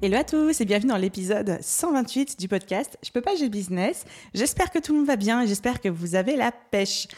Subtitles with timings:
[0.00, 4.04] Hello à tous et bienvenue dans l'épisode 128 du podcast Je peux pas, j'ai business.
[4.32, 7.08] J'espère que tout le monde va bien et j'espère que vous avez la pêche.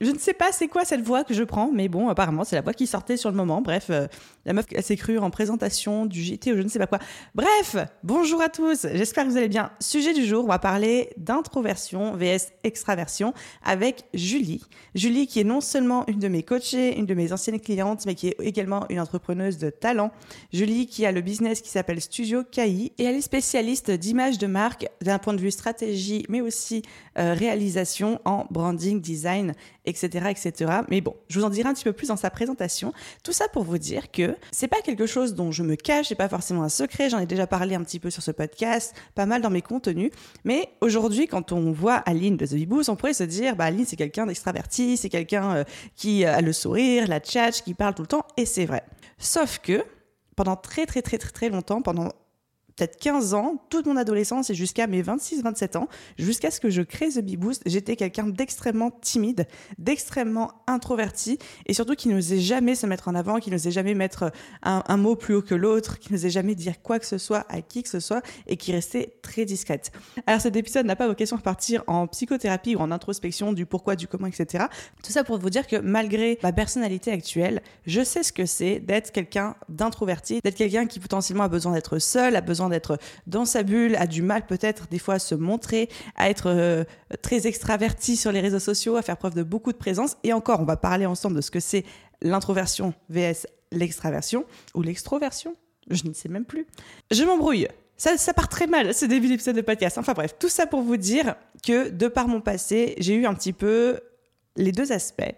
[0.00, 2.56] Je ne sais pas c'est quoi cette voix que je prends, mais bon, apparemment, c'est
[2.56, 3.62] la voix qui sortait sur le moment.
[3.62, 4.06] Bref, euh,
[4.44, 6.98] la meuf, s'est crue en présentation du JT ou je ne sais pas quoi.
[7.34, 9.70] Bref, bonjour à tous, j'espère que vous allez bien.
[9.80, 14.62] Sujet du jour, on va parler d'introversion vs extraversion avec Julie.
[14.94, 18.14] Julie qui est non seulement une de mes coachées, une de mes anciennes clientes, mais
[18.14, 20.10] qui est également une entrepreneuse de talent.
[20.52, 24.46] Julie qui a le business qui s'appelle Studio KI et elle est spécialiste d'image de
[24.46, 26.82] marque d'un point de vue stratégie, mais aussi
[27.18, 30.72] euh, réalisation en branding, design, etc., etc.
[30.88, 32.92] Mais bon, je vous en dirai un petit peu plus dans sa présentation.
[33.22, 36.14] Tout ça pour vous dire que c'est pas quelque chose dont je me cache, c'est
[36.14, 39.26] pas forcément un secret, j'en ai déjà parlé un petit peu sur ce podcast, pas
[39.26, 40.10] mal dans mes contenus,
[40.44, 43.84] mais aujourd'hui quand on voit Aline de The Boost, on pourrait se dire bah Aline
[43.86, 45.64] c'est quelqu'un d'extraverti, c'est quelqu'un euh,
[45.96, 48.84] qui a le sourire, la tchatch, qui parle tout le temps et c'est vrai.
[49.18, 49.84] Sauf que
[50.36, 52.10] pendant très très très très très longtemps, pendant
[52.76, 56.82] peut-être 15 ans, toute mon adolescence et jusqu'à mes 26-27 ans, jusqu'à ce que je
[56.82, 59.46] crée The Bee Boost, j'étais quelqu'un d'extrêmement timide,
[59.78, 64.32] d'extrêmement introverti et surtout qui n'osait jamais se mettre en avant, qui n'osait jamais mettre
[64.62, 67.60] un, mot plus haut que l'autre, qui n'osait jamais dire quoi que ce soit à
[67.62, 69.92] qui que ce soit et qui restait très discrète.
[70.26, 73.96] Alors cet épisode n'a pas vocation à partir en psychothérapie ou en introspection du pourquoi,
[73.96, 74.64] du comment, etc.
[75.02, 78.80] Tout ça pour vous dire que malgré ma personnalité actuelle, je sais ce que c'est
[78.80, 83.44] d'être quelqu'un d'introverti, d'être quelqu'un qui potentiellement a besoin d'être seul, a besoin d'être dans
[83.44, 86.84] sa bulle, a du mal peut-être des fois à se montrer, à être euh,
[87.22, 90.16] très extraverti sur les réseaux sociaux, à faire preuve de beaucoup de présence.
[90.24, 91.84] Et encore, on va parler ensemble de ce que c'est
[92.22, 94.44] l'introversion vs l'extraversion
[94.74, 95.56] ou l'extroversion.
[95.90, 96.66] Je ne sais même plus.
[97.10, 97.68] Je m'embrouille.
[97.96, 99.98] Ça, ça, part très mal, ce début d'épisode de podcast.
[99.98, 103.34] Enfin bref, tout ça pour vous dire que de par mon passé, j'ai eu un
[103.34, 104.00] petit peu
[104.56, 105.34] les deux aspects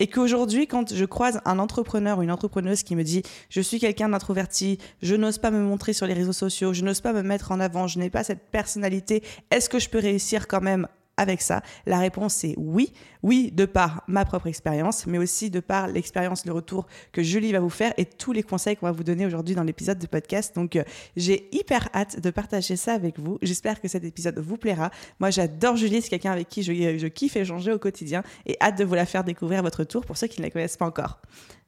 [0.00, 3.78] et qu'aujourd'hui, quand je croise un entrepreneur ou une entrepreneuse qui me dit je suis
[3.78, 7.22] quelqu'un d'introverti, je n'ose pas me montrer sur les réseaux sociaux, je n'ose pas me
[7.22, 10.88] mettre en avant, je n'ai pas cette personnalité, est-ce que je peux réussir quand même
[11.20, 12.92] avec ça La réponse est oui.
[13.22, 17.52] Oui, de par ma propre expérience, mais aussi de par l'expérience, le retour que Julie
[17.52, 20.06] va vous faire et tous les conseils qu'on va vous donner aujourd'hui dans l'épisode de
[20.06, 20.54] podcast.
[20.54, 20.84] Donc, euh,
[21.16, 23.38] j'ai hyper hâte de partager ça avec vous.
[23.42, 24.90] J'espère que cet épisode vous plaira.
[25.18, 28.78] Moi, j'adore Julie, c'est quelqu'un avec qui je, je kiffe échanger au quotidien et hâte
[28.78, 30.86] de vous la faire découvrir à votre tour pour ceux qui ne la connaissent pas
[30.86, 31.20] encore.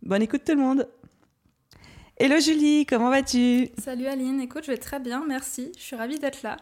[0.02, 0.88] Bonne écoute tout le monde
[2.18, 3.70] Hello Julie, comment vas-tu?
[3.78, 5.72] Salut Aline, écoute, je vais très bien, merci.
[5.76, 6.56] Je suis ravie d'être là.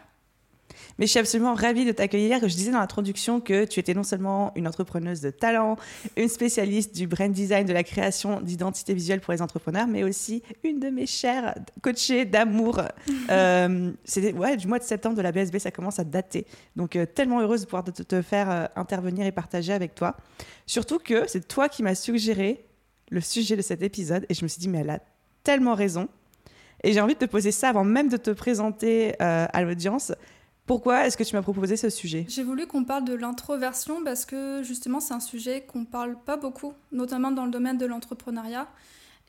[0.97, 2.39] Mais je suis absolument ravie de t'accueillir.
[2.41, 5.77] Je disais dans l'introduction que tu étais non seulement une entrepreneuse de talent,
[6.17, 10.43] une spécialiste du brand design, de la création d'identité visuelle pour les entrepreneurs, mais aussi
[10.63, 12.81] une de mes chères coachées d'amour.
[13.31, 16.45] euh, C'était ouais, du mois de septembre de la BSB, ça commence à dater.
[16.75, 20.17] Donc euh, tellement heureuse de pouvoir te, te faire euh, intervenir et partager avec toi.
[20.65, 22.65] Surtout que c'est toi qui m'as suggéré
[23.09, 24.99] le sujet de cet épisode et je me suis dit mais elle a
[25.43, 26.07] tellement raison.
[26.83, 30.11] Et j'ai envie de te poser ça avant même de te présenter euh, à l'audience.
[30.65, 32.25] Pourquoi est-ce que tu m'as proposé ce sujet?
[32.29, 36.37] J'ai voulu qu'on parle de l'introversion parce que justement c'est un sujet qu'on parle pas
[36.37, 38.67] beaucoup, notamment dans le domaine de l'entrepreneuriat.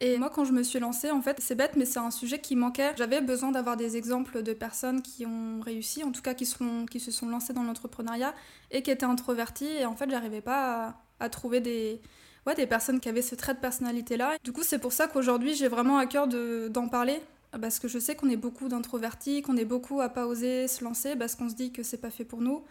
[0.00, 2.38] Et moi quand je me suis lancée, en fait c'est bête mais c'est un sujet
[2.38, 2.92] qui manquait.
[2.96, 7.10] J'avais besoin d'avoir des exemples de personnes qui ont réussi, en tout cas qui, se
[7.10, 8.34] sont lancées dans l'entrepreneuriat
[8.70, 9.70] et qui étaient introverties.
[9.80, 12.00] Et en fait j'arrivais pas à, trouver des,
[12.46, 14.36] ouais, des personnes qui avaient ce trait de personnalité-là.
[14.44, 17.20] Du coup, c'est pour ça qu'aujourd'hui, j'ai vraiment à cœur d'en parler,
[17.60, 20.82] parce que je sais qu'on est beaucoup d'introvertis, qu'on est beaucoup à pas oser se
[20.82, 22.64] lancer, parce qu'on se dit que c'est pas fait pour nous.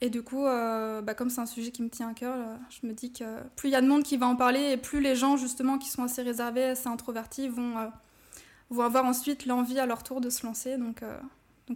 [0.00, 2.56] Et du coup, euh, bah, comme c'est un sujet qui me tient à cœur, euh,
[2.70, 3.24] je me dis que
[3.56, 5.78] plus il y a de monde qui va en parler, et plus les gens justement
[5.78, 10.30] qui sont assez réservés, assez introvertis, vont, euh, avoir ensuite l'envie à leur tour de
[10.30, 10.76] se lancer.
[10.76, 11.02] Donc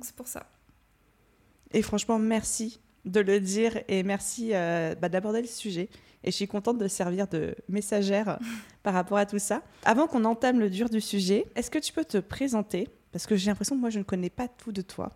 [0.03, 0.47] c'est pour ça.
[1.73, 5.89] Et franchement, merci de le dire et merci bah, d'aborder le sujet.
[6.25, 8.39] Et je suis contente de servir de messagère
[8.83, 9.63] par rapport à tout ça.
[9.85, 12.89] Avant qu'on entame le dur du sujet, est-ce que tu peux te présenter?
[13.11, 15.11] Parce que j'ai l'impression que moi, je ne connais pas tout de toi.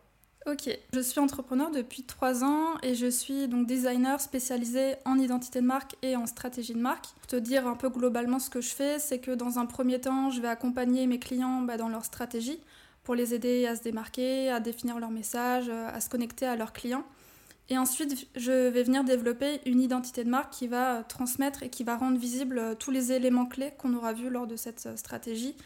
[0.47, 5.61] Ok, je suis entrepreneur depuis trois ans et je suis donc designer spécialisé en identité
[5.61, 7.07] de marque et en stratégie de marque.
[7.17, 10.01] Pour te dire un peu globalement ce que je fais, c'est que dans un premier
[10.01, 12.61] temps, je vais accompagner mes clients bah, dans leur stratégie
[13.03, 16.73] pour les aider à se démarquer, à définir leur message, à se connecter à leurs
[16.73, 17.05] clients.
[17.69, 21.83] Et ensuite, je vais venir développer une identité de marque qui va transmettre et qui
[21.83, 25.57] va rendre visible tous les éléments clés qu'on aura vus lors de cette stratégie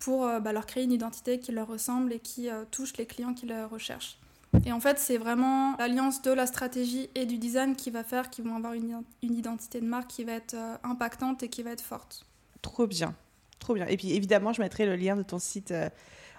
[0.00, 3.46] pour bah, leur créer une identité qui leur ressemble et qui touche les clients qui
[3.46, 4.18] le recherchent.
[4.64, 8.30] Et en fait, c'est vraiment l'alliance de la stratégie et du design qui va faire
[8.30, 11.72] qu'ils vont avoir une, identité de marque qui va être euh, impactante et qui va
[11.72, 12.24] être forte.
[12.62, 13.14] Trop bien,
[13.58, 13.86] trop bien.
[13.86, 15.88] Et puis évidemment, je mettrai le lien de ton site euh,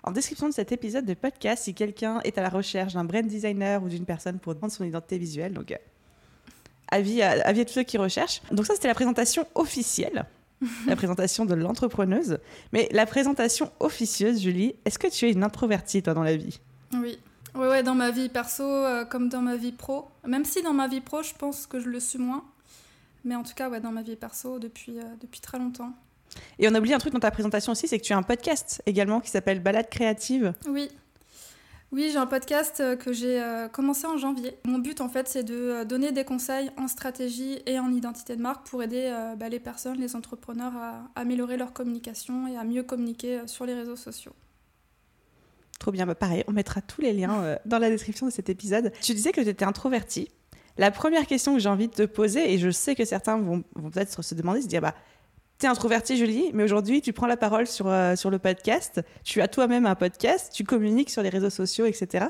[0.08, 3.26] en description de cet épisode de podcast si quelqu'un est à la recherche d'un brand
[3.28, 5.54] designer ou d'une personne pour prendre son identité visuelle.
[5.54, 5.78] Donc, euh,
[6.90, 8.42] avis, à, avis à tous ceux qui recherchent.
[8.52, 10.26] Donc ça, c'était la présentation officielle.
[10.88, 12.40] la présentation de l'entrepreneuse.
[12.72, 16.60] Mais la présentation officieuse, Julie, est-ce que tu es une introvertie, toi, dans la vie?
[16.94, 17.20] Oui.
[17.54, 20.08] Ouais, ouais, dans ma vie perso euh, comme dans ma vie pro.
[20.26, 22.46] Même si dans ma vie pro, je pense que je le suis moins.
[23.26, 25.92] Mais en tout cas, ouais, dans ma vie perso depuis, euh, depuis très longtemps.
[26.60, 28.24] Et on a oublié un truc dans ta présentation aussi, c'est que tu as un
[28.24, 30.54] podcast également qui s'appelle Balade créative.
[30.68, 30.90] Oui.
[31.94, 33.42] Oui, j'ai un podcast euh, que j'ai
[33.72, 34.58] commencé en janvier.
[34.66, 38.42] Mon but, en fait, c'est de donner des conseils en stratégie et en identité de
[38.42, 42.84] marque pour aider bah, les personnes, les entrepreneurs à améliorer leur communication et à mieux
[42.84, 44.34] communiquer sur les réseaux sociaux.
[45.80, 48.50] Trop bien, bah, pareil, on mettra tous les liens euh, dans la description de cet
[48.50, 48.92] épisode.
[49.02, 50.30] Tu disais que tu étais introverti.
[50.78, 53.62] La première question que j'ai envie de te poser, et je sais que certains vont,
[53.92, 54.96] peut-être se demander, se dire, bah,
[55.58, 59.02] T'es introverti, Julie, mais aujourd'hui, tu prends la parole sur, euh, sur le podcast.
[59.24, 62.28] Tu as toi-même un podcast, tu communiques sur les réseaux sociaux, etc.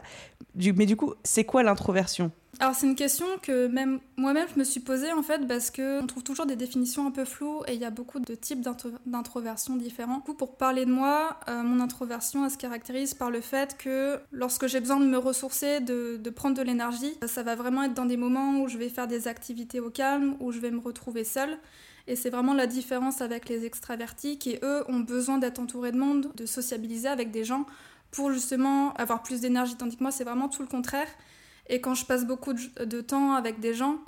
[0.56, 2.32] mais du coup, c'est quoi l'introversion?
[2.60, 6.02] Alors c'est une question que même moi-même je me suis posée en fait parce que
[6.02, 8.66] on trouve toujours des définitions un peu floues et il y a beaucoup de types
[9.06, 10.18] d'introversion différents.
[10.18, 13.78] Du coup, pour parler de moi, euh, mon introversion elle se caractérise par le fait
[13.78, 17.84] que lorsque j'ai besoin de me ressourcer, de, de prendre de l'énergie, ça va vraiment
[17.84, 20.72] être dans des moments où je vais faire des activités au calme, où je vais
[20.72, 21.60] me retrouver seule.
[22.08, 25.98] Et c'est vraiment la différence avec les extravertis qui, eux, ont besoin d'être entourés de
[25.98, 27.66] monde, de sociabiliser avec des gens
[28.12, 29.76] pour justement avoir plus d'énergie.
[29.76, 31.08] Tandis que moi, c'est vraiment tout le contraire.
[31.70, 34.00] Et quand je passe beaucoup de, temps avec des gens,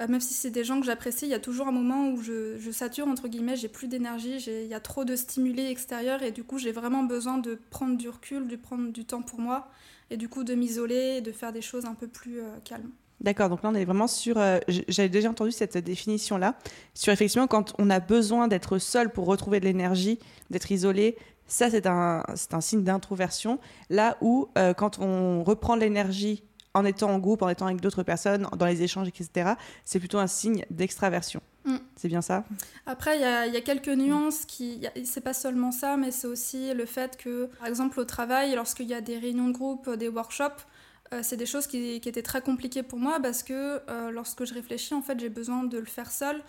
[0.00, 2.20] euh, même si c'est des gens que j'apprécie, il y a toujours un moment où
[2.20, 6.32] je, sature, entre guillemets, j'ai plus d'énergie, il y a trop de stimuli extérieurs et
[6.32, 9.70] du coup j'ai vraiment besoin de prendre du recul, de prendre du temps pour moi
[10.10, 12.90] et du coup de m'isoler de faire des choses un peu plus euh, calmes.
[13.20, 16.56] D'accord, donc là on est vraiment sur, euh, j'avais déjà entendu cette définition-là,
[16.94, 20.18] sur effectivement quand on a besoin d'être seul pour retrouver de l'énergie,
[20.50, 21.16] d'être isolé,
[21.46, 22.22] ça c'est un,
[22.52, 23.60] un signe d'introversion.
[23.88, 26.42] Là où quand on reprend de l'énergie
[26.74, 29.52] en étant en groupe, en étant avec d'autres personnes, dans les échanges, etc.,
[29.84, 31.40] c'est plutôt un signe d'extraversion.
[31.64, 31.76] Mm.
[31.96, 32.44] C'est bien ça?
[32.84, 34.86] Après, il y, a quelques nuances qui.
[35.04, 38.88] C'est pas seulement ça, mais c'est aussi le fait que, par exemple, au travail, lorsqu'il
[38.88, 40.66] y a des réunions de groupe, des workshops,
[41.12, 44.54] euh, c'est des choses qui, étaient très compliquées pour moi parce que euh, lorsque je
[44.54, 46.42] réfléchis, en fait, j'ai besoin de le faire seul.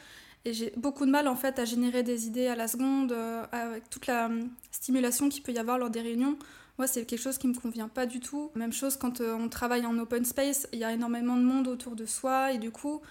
[0.47, 3.45] Et j'ai beaucoup de mal en fait à générer des idées à la seconde, euh,
[3.51, 6.37] avec toute la hum, stimulation qu'il peut y avoir lors des réunions.
[6.77, 8.51] Moi, c'est quelque chose qui me convient pas du tout.
[8.55, 11.95] Même chose quand on travaille en open space, il y a énormément de monde autour
[11.95, 13.01] de soi et du coup,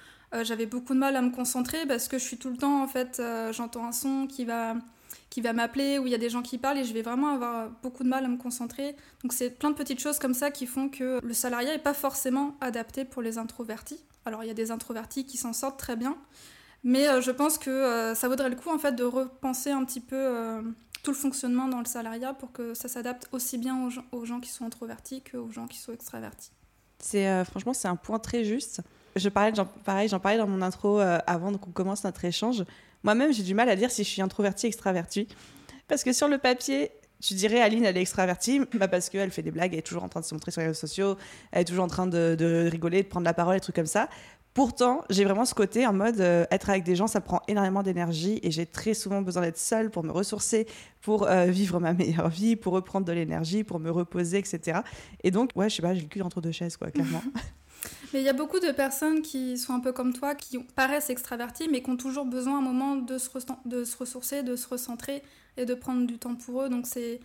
[0.43, 2.87] j'avais beaucoup de mal à me concentrer parce que je suis tout le temps en
[2.87, 4.77] fait, j'entends un son qui va
[5.35, 7.35] qui va m'appeler ou il y a des gens qui parlent et je vais vraiment
[7.35, 8.95] avoir beaucoup de mal à me concentrer.
[9.23, 11.93] Donc c'est plein de petites choses comme ça qui font que le salariat n'est pas
[11.93, 13.99] forcément adapté pour les introvertis.
[14.27, 16.17] Alors il y a des introvertis qui s'en sortent très bien,
[16.85, 20.63] mais je pense que ça vaudrait le coup en fait de repenser un petit peu
[21.03, 24.51] tout le fonctionnement dans le salariat pour que ça s'adapte aussi bien aux gens, qui
[24.51, 26.53] sont introvertis qu'aux gens qui sont extravertis.
[27.01, 28.83] C'est euh, franchement c'est un point très juste.
[29.17, 32.65] Je parlais, j'en parlais dans mon intro euh, avant qu'on commence notre échange.
[33.05, 35.29] Moi-même, j'ai du mal à dire si je suis introvertie, extravertie,
[35.87, 36.91] parce que sur le papier,
[37.23, 40.05] tu dirais Aline, elle est extravertie, bah parce qu'elle fait des blagues, elle est toujours
[40.05, 41.17] en train de se montrer sur les réseaux sociaux,
[41.53, 44.09] elle est toujours en train de, rigoler, de prendre la parole, des trucs comme ça.
[44.55, 47.83] Pourtant, j'ai vraiment ce côté en mode euh, être avec des gens, ça prend énormément
[47.83, 50.67] d'énergie et j'ai très souvent besoin d'être seule pour me ressourcer,
[51.01, 54.79] pour euh, vivre ma meilleure vie, pour reprendre de l'énergie, pour me reposer, etc.
[55.25, 57.23] Et donc, ouais, je sais pas, j'ai le cul entre deux chaises, quoi, clairement.
[58.15, 61.11] mais il y a beaucoup de personnes qui sont un peu comme toi, qui paraissent
[61.11, 63.29] extraverties, mais qui ont toujours besoin à un moment de se,
[63.99, 65.25] ressourcer, de se recentrer
[65.57, 66.69] et de prendre du temps pour eux.
[66.69, 67.19] Donc c'est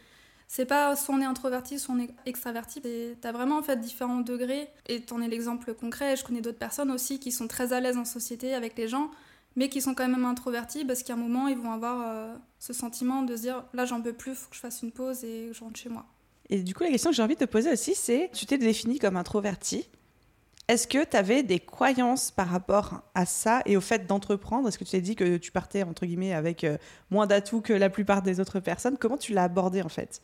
[0.48, 2.82] c'est pas soit on est introverti, soit on est extraverti.
[3.22, 4.68] T'as vraiment en fait différents degrés.
[4.88, 6.16] Et t'en es l'exemple concret.
[6.16, 9.12] Je connais d'autres personnes aussi qui sont très à l'aise en société avec les gens,
[9.56, 12.74] mais qui sont quand même introvertis parce qu'à un moment ils vont avoir euh, ce
[12.74, 15.52] sentiment de se dire là j'en peux plus, faut que je fasse une pause et
[15.54, 16.08] je rentre chez moi.
[16.50, 18.58] Et du coup la question que j'ai envie de te poser aussi c'est tu t'es
[18.58, 19.88] défini comme introverti.
[20.70, 24.68] Est-ce que tu avais des croyances par rapport à ça et au fait d'entreprendre?
[24.68, 26.78] Est-ce que tu t'es dit que tu partais entre guillemets avec euh,
[27.10, 28.96] moins d'atouts que la plupart des autres personnes?
[29.00, 30.22] Comment tu l'as abordé en fait?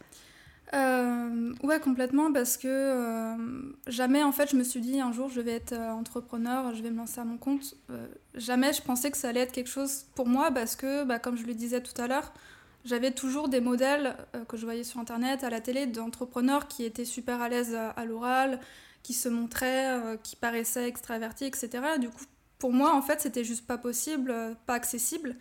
[0.75, 3.35] Euh, ouais, complètement, parce que euh,
[3.87, 6.91] jamais en fait je me suis dit un jour je vais être entrepreneur, je vais
[6.91, 7.75] me lancer à mon compte.
[8.35, 11.37] jamais je pensais que ça allait être quelque chose pour moi parce que, bah, comme
[11.37, 12.31] je le disais tout à l'heure,
[12.83, 14.15] j'avais toujours des modèles
[14.47, 18.05] que je voyais sur internet, à la télé, d'entrepreneurs qui étaient super à l'aise à
[18.05, 18.59] l'oral,
[19.05, 21.69] qui se montrait, euh, qui paraissait extraverti, etc.
[21.99, 22.25] Du coup,
[22.57, 25.35] pour moi, en fait, c'était juste pas possible, euh, pas accessible.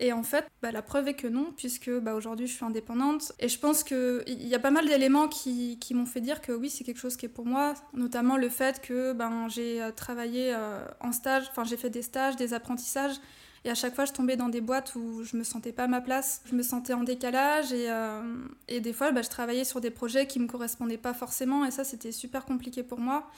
[0.00, 3.32] Et en fait, bah, la preuve est que non, puisque bah, aujourd'hui je suis indépendante.
[3.38, 6.68] Et je pense qu'il y a pas mal d'éléments qui, m'ont fait dire que oui,
[6.68, 10.54] c'est quelque chose qui est pour moi, notamment le fait que ben, j'ai euh, travaillé
[11.00, 13.16] en stage, enfin j'ai fait des stages, des apprentissages.
[13.64, 15.86] Et à chaque fois, je tombais dans des boîtes où je me sentais pas à
[15.86, 18.22] ma place, je me sentais en décalage et, euh,
[18.68, 21.70] et des fois, bah, je travaillais sur des projets qui me correspondaient pas forcément et
[21.70, 23.30] ça, c'était super compliqué pour moi.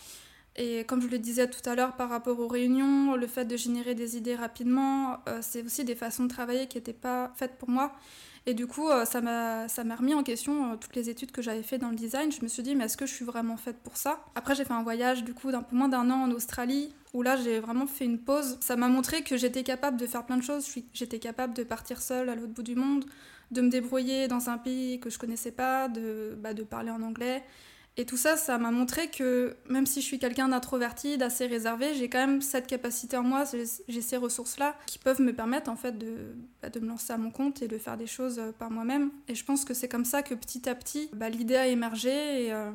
[0.55, 3.57] Et comme je le disais tout à l'heure par rapport aux réunions, le fait de
[3.57, 7.57] générer des idées rapidement, euh, c'est aussi des façons de travailler qui n'étaient pas faites
[7.59, 7.93] pour moi.
[8.45, 11.79] Et du coup, euh, ça m'a remis en question toutes les études que j'avais fait
[11.79, 12.31] dans le design.
[12.31, 14.21] Je me suis dit, mais est-ce que je suis vraiment faite pour ça?
[14.35, 17.23] Après, j'ai fait un voyage du coup d'un peu moins d'un an en Australie, où
[17.23, 18.59] là, j'ai vraiment fait une pause.
[18.61, 20.67] Ça m'a montré que j'étais capable de faire plein de choses.
[20.93, 23.05] J'étais capable de partir seule à l'autre bout du monde,
[23.51, 27.03] de me débrouiller dans un pays que je connaissais pas, de, bah, de parler en
[27.03, 27.43] anglais.
[27.99, 31.93] Et tout ça, ça m'a montré que même si je suis quelqu'un d'introverti, d'assez réservé,
[31.95, 33.45] j'ai quand même cette capacité en moi,
[33.87, 37.19] j'ai ces ressources-là qui peuvent me permettre en fait de, bah, de me lancer à
[37.19, 39.11] mon compte et de faire des choses euh, par moi-même.
[39.29, 42.47] Et je pense que c'est comme ça que petit à petit, bah, l'idée a émergé
[42.47, 42.71] et, euh,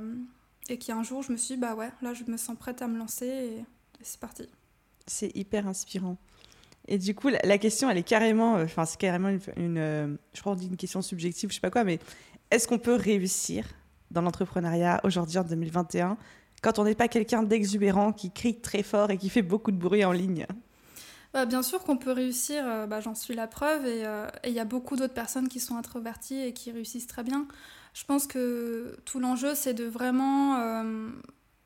[0.69, 2.87] et qu'un jour je me suis dit, bah ouais, là je me sens prête à
[2.87, 3.65] me lancer
[4.01, 4.43] c'est parti.
[5.05, 6.17] C'est hyper inspirant.
[6.87, 10.39] Et du coup, la, question, elle est carrément, euh, enfin, c'est carrément une, une, je
[10.39, 11.99] crois, on dit une question subjective, je sais pas quoi, mais
[12.49, 13.65] est-ce qu'on peut réussir
[14.11, 16.17] dans l'entrepreneuriat aujourd'hui en 2021
[16.61, 19.77] quand on n'est pas quelqu'un d'exubérant qui crie très fort et qui fait beaucoup de
[19.77, 20.47] bruit en ligne?
[21.33, 24.53] Bah, Bien sûr qu'on peut réussir, euh, bah, j'en suis la preuve, euh, et il
[24.53, 27.47] y a beaucoup d'autres personnes qui sont introverties et qui réussissent très bien.
[27.93, 31.09] Je pense que tout l'enjeu, c'est de vraiment euh,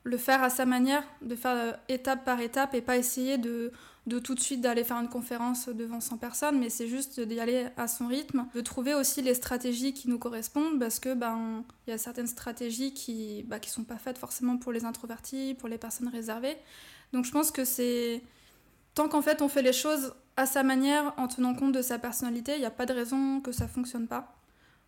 [0.04, 3.72] le faire à sa manière, de faire étape par étape et pas essayer de,
[4.06, 7.38] de tout de suite d'aller faire une conférence devant 100 personnes, mais c'est juste d'y
[7.38, 11.64] aller à son rythme, de trouver aussi les stratégies qui nous correspondent, parce que ben
[11.86, 15.54] il y a certaines stratégies qui bah, qui sont pas faites forcément pour les introvertis,
[15.54, 16.56] pour les personnes réservées.
[17.12, 18.22] Donc je pense que c'est
[18.94, 21.98] tant qu'en fait on fait les choses à sa manière, en tenant compte de sa
[21.98, 24.41] personnalité, il n'y a pas de raison que ça fonctionne pas.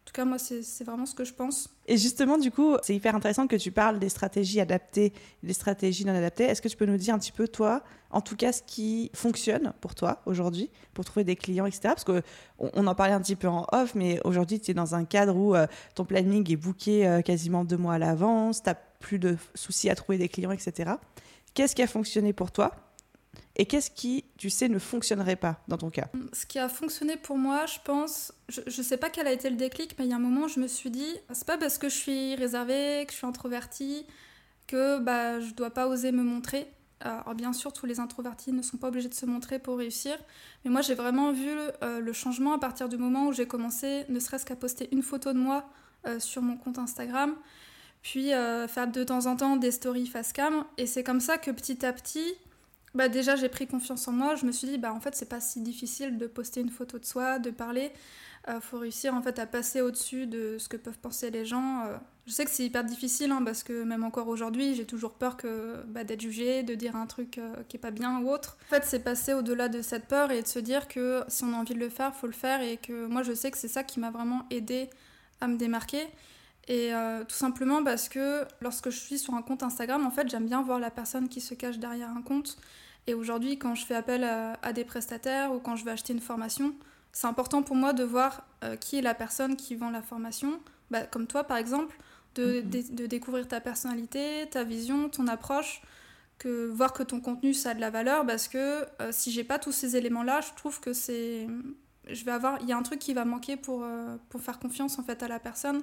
[0.04, 1.74] En tout cas, moi, c'est vraiment ce que je pense.
[1.86, 6.04] Et justement, du coup, c'est hyper intéressant que tu parles des stratégies adaptées, des stratégies
[6.04, 6.44] non adaptées.
[6.44, 9.10] Est-ce que tu peux nous dire un petit peu, toi, en tout cas, ce qui
[9.14, 11.80] fonctionne pour toi aujourd'hui, pour trouver des clients, etc.
[11.84, 12.20] Parce qu'on
[12.58, 15.34] on en parlait un petit peu en off, mais aujourd'hui, tu es dans un cadre
[15.36, 19.18] où euh, ton planning est booké euh, quasiment deux mois à l'avance, tu n'as plus
[19.18, 20.92] de soucis à trouver des clients, etc.
[21.54, 22.72] Qu'est-ce qui a fonctionné pour toi
[23.56, 26.08] et qu'est-ce qui, tu sais, ne fonctionnerait pas dans ton cas?
[26.32, 29.50] Ce qui a fonctionné pour moi, je pense, je ne sais pas quel a été
[29.50, 31.78] le déclic, mais il y a un moment, je me suis dit, c'est pas parce
[31.78, 34.06] que je suis réservée, que je suis introvertie,
[34.66, 36.66] que bah, je dois pas oser me montrer.
[37.00, 40.16] Alors bien sûr, tous les introvertis ne sont pas obligés de se montrer pour réussir,
[40.64, 41.50] mais moi j'ai vraiment vu
[41.82, 45.02] euh, le changement à partir du moment où j'ai commencé, ne serait-ce qu'à poster une
[45.02, 45.68] photo de moi
[46.06, 47.34] euh, sur mon compte Instagram,
[48.00, 51.36] puis euh, faire de temps en temps des stories face cam, et c'est comme ça
[51.36, 52.32] que petit à petit,
[52.94, 54.36] bah déjà j'ai pris confiance en moi.
[54.36, 56.98] Je me suis dit bah en fait c'est pas si difficile de poster une photo
[56.98, 57.92] de soi, de parler.
[58.48, 61.84] Euh, faut réussir en fait à passer au-dessus de ce que peuvent penser les gens.
[61.86, 61.96] Euh,
[62.26, 65.36] je sais que c'est hyper difficile hein, parce que même encore aujourd'hui j'ai toujours peur
[65.36, 68.58] que bah, d'être jugée, de dire un truc euh, qui est pas bien ou autre.
[68.66, 71.52] En fait c'est passer au-delà de cette peur et de se dire que si on
[71.52, 73.68] a envie de le faire, faut le faire et que moi je sais que c'est
[73.68, 74.90] ça qui m'a vraiment aidé
[75.40, 76.06] à me démarquer.
[76.66, 80.28] Et euh, tout simplement parce que lorsque je suis sur un compte Instagram, en fait,
[80.28, 82.56] j'aime bien voir la personne qui se cache derrière un compte.
[83.06, 86.20] Et aujourd'hui, quand je fais appel à, des prestataires ou quand je vais acheter une
[86.20, 86.74] formation,
[87.12, 90.60] c'est important pour moi de voir euh, qui est la personne qui vend la formation.
[90.90, 91.96] Bah, comme toi, par exemple,
[92.34, 92.94] de, mhm.
[92.94, 95.82] de, découvrir ta personnalité, ta vision, ton approche,
[96.38, 98.26] que voir que ton contenu ça a de la valeur.
[98.26, 101.46] Parce que euh, si j'ai pas tous ces éléments-là, je trouve que c'est,
[102.08, 104.58] je vais avoir, il y a un truc qui va manquer pour euh, pour faire
[104.58, 105.82] confiance en fait à la personne.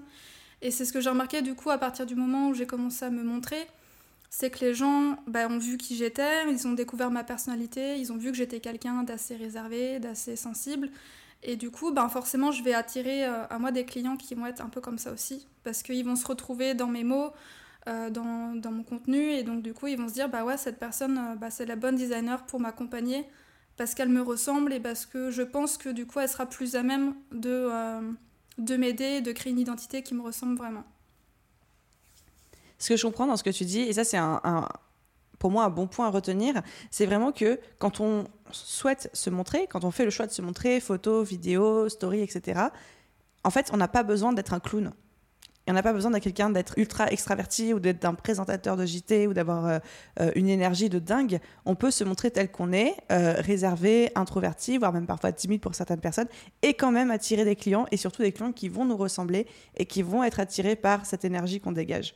[0.62, 3.06] Et c'est ce que j'ai remarqué du coup à partir du moment où j'ai commencé
[3.06, 3.68] à me montrer
[4.32, 8.14] c'est que les gens bah, ont vu qui j'étais, ils ont découvert ma personnalité, ils
[8.14, 10.90] ont vu que j'étais quelqu'un d'assez réservé, d'assez sensible.
[11.44, 14.46] Et du coup, ben forcément, je vais attirer euh, à moi des clients qui vont
[14.46, 17.32] être un peu comme ça aussi, parce qu'ils vont se retrouver dans mes mots,
[17.90, 20.58] euh, dans, dans, mon contenu, et donc du coup, ils vont se dire, bah ouais,
[20.58, 23.26] cette personne, euh, bah, c'est la bonne designer pour m'accompagner,
[23.76, 26.76] parce qu'elle me ressemble et parce que je pense que du coup, elle sera plus
[26.76, 27.70] à même de,
[28.60, 30.86] de m'aider, de créer une identité qui me ressemble vraiment
[32.82, 34.42] ce que je comprends dans ce que tu dis, et ça c'est un,
[35.38, 39.68] pour moi un bon point à retenir, c'est vraiment que quand on souhaite se montrer,
[39.68, 42.60] quand on fait le choix de se montrer, photo, vidéo, story, etc.,
[43.44, 44.92] en fait, on n'a pas besoin d'être un clown.
[45.68, 49.28] On n'a pas besoin d'être quelqu'un d'être ultra extraverti ou d'être un présentateur de JT
[49.28, 49.80] ou d'avoir euh,
[50.20, 51.40] euh, une énergie de dingue.
[51.66, 55.76] On peut se montrer tel qu'on est, euh, réservé, introverti, voire même parfois timide pour
[55.76, 56.28] certaines personnes,
[56.62, 59.48] et quand même attirer des clients et surtout des clients qui vont nous ressembler
[59.78, 62.16] et qui vont être attirés par cette énergie qu'on dégage.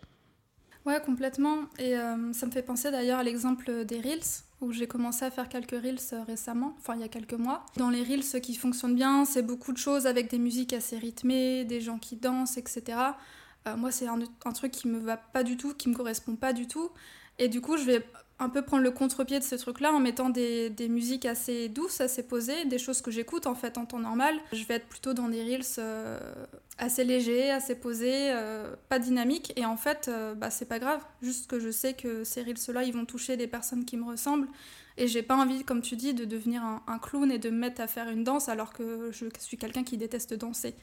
[0.85, 1.63] Ouais, complètement.
[1.79, 5.31] Et euh, ça me fait penser d'ailleurs à l'exemple des Reels, où j'ai commencé à
[5.31, 7.65] faire quelques reels récemment, enfin il y a quelques mois.
[7.75, 11.65] Dans les reels, qui fonctionne bien, c'est beaucoup de choses avec des musiques assez rythmées,
[11.65, 12.97] des gens qui dansent, etc.
[13.67, 16.35] Euh, moi, c'est un, un, truc qui me va pas du tout, qui me correspond
[16.35, 16.89] pas du tout.
[17.39, 18.05] Et du coup, je vais
[18.39, 22.01] un peu prendre le contre-pied de ce truc-là en mettant des, des, musiques assez douces,
[22.01, 24.35] assez posées, des choses que j'écoute en fait en temps normal.
[24.51, 26.19] Je vais être plutôt dans des reels euh,
[26.77, 29.53] assez légers, assez posés, euh, pas dynamiques.
[29.55, 31.01] Et en fait, euh, bah, c'est pas grave.
[31.21, 34.49] Juste que je sais que ces reels-là, ils vont toucher des personnes qui me ressemblent.
[34.97, 37.81] Et j'ai pas envie, comme tu dis, de devenir un, clown et de me mettre
[37.81, 40.73] à faire une danse alors que je suis quelqu'un qui déteste danser.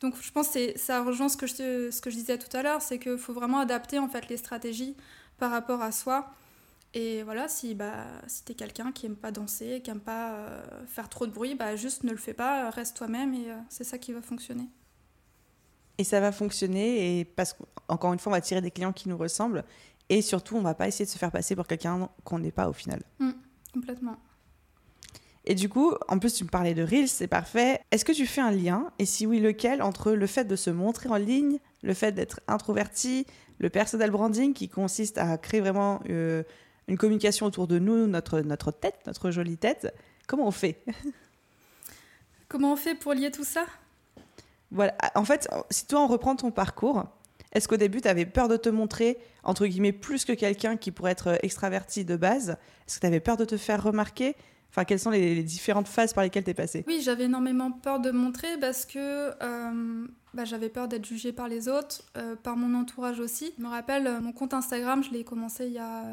[0.00, 2.62] Donc je pense que ça rejoint ce que je, ce que je disais tout à
[2.62, 4.96] l'heure, c'est qu'il faut vraiment adapter en fait les stratégies
[5.38, 6.30] par rapport à soi.
[6.94, 10.86] Et voilà, si, bah, si t'es quelqu'un qui aime pas danser, qui aime pas euh,
[10.86, 13.82] faire trop de bruit, bah, juste ne le fais pas, reste toi-même et euh, c'est
[13.82, 14.68] ça qui va fonctionner.
[15.98, 19.08] Et ça va fonctionner, et parce qu'encore une fois, on va tirer des clients qui
[19.08, 19.64] nous ressemblent,
[20.08, 22.68] et surtout, on va pas essayer de se faire passer pour quelqu'un qu'on n'est pas
[22.68, 23.02] au final.
[23.18, 23.30] Mmh,
[23.72, 24.16] complètement.
[25.46, 27.80] Et du coup, en plus, tu me parlais de Reels, c'est parfait.
[27.90, 30.70] Est-ce que tu fais un lien, et si oui, lequel, entre le fait de se
[30.70, 33.26] montrer en ligne, le fait d'être introverti,
[33.58, 36.42] le personal branding qui consiste à créer vraiment euh,
[36.88, 39.94] une communication autour de nous, notre, notre tête, notre jolie tête.
[40.26, 40.82] Comment on fait?
[42.48, 43.64] Comment on fait pour lier tout ça?
[44.70, 44.94] Voilà.
[45.14, 47.04] En fait, si toi, on reprend ton parcours,
[47.52, 50.90] est-ce qu'au début, tu avais peur de te montrer, entre guillemets, plus que quelqu'un qui
[50.90, 52.50] pourrait être extraverti de base?
[52.86, 54.36] Est-ce que tu avais peur de te faire remarquer?
[54.70, 56.84] Enfin, quelles sont les, les différentes phases par lesquelles tu es passée?
[56.88, 61.48] Oui, j'avais énormément peur de montrer parce que euh, bah, j'avais peur d'être jugée par
[61.48, 63.54] les autres, euh, par mon entourage aussi.
[63.56, 66.04] Je me rappelle, euh, mon compte Instagram, je l'ai commencé il y a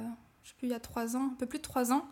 [0.44, 2.06] je sais plus, il y a trois ans, un peu plus de trois ans.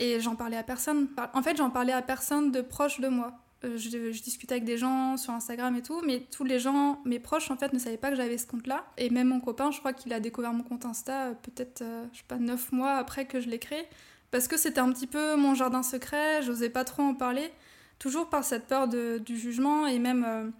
[0.00, 1.08] Et j'en parlais à personne.
[1.34, 3.32] En fait, j'en parlais à personne de proche de moi.
[3.64, 7.18] Euh, je, discutais avec des gens sur Instagram et tout, mais tous les gens, mes
[7.18, 8.84] proches, en fait, ne savaient pas que j'avais ce compte-là.
[8.96, 12.18] Et même mon copain, je crois qu'il a découvert mon compte Insta peut-être, euh, je
[12.18, 13.84] sais pas, neuf mois après que je l'ai créé.
[14.30, 17.50] Parce que c'était un petit peu mon jardin secret, j'osais pas trop en parler.
[17.98, 20.52] Toujours par cette peur du jugement et même,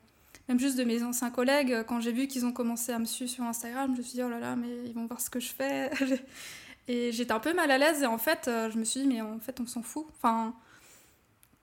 [0.49, 1.85] même juste de mes anciens collègues.
[1.87, 4.23] Quand j'ai vu qu'ils ont commencé à me suivre sur Instagram, je me suis dit,
[4.23, 5.91] oh là là, mais ils vont voir ce que je fais.
[6.89, 9.07] Et j'étais un peu mal à l'aise et en fait, euh, je me suis dit,
[9.07, 10.07] mais en fait, on s'en fout.
[10.17, 10.55] Enfin,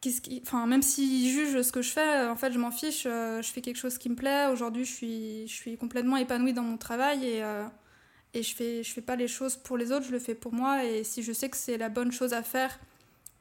[0.05, 0.39] qu'est-ce qui...
[0.45, 3.05] enfin, même s'ils jugent ce que je fais, euh, en fait, je m'en fiche.
[3.07, 4.47] Euh, je fais quelque chose qui me plaît.
[4.51, 7.65] Aujourd'hui, je suis, je suis complètement épanouie dans mon travail et, euh,
[8.35, 10.53] et je fais, je fais pas les choses pour les autres, je le fais pour
[10.53, 10.85] moi.
[10.85, 12.79] Et si je sais que c'est la bonne chose à faire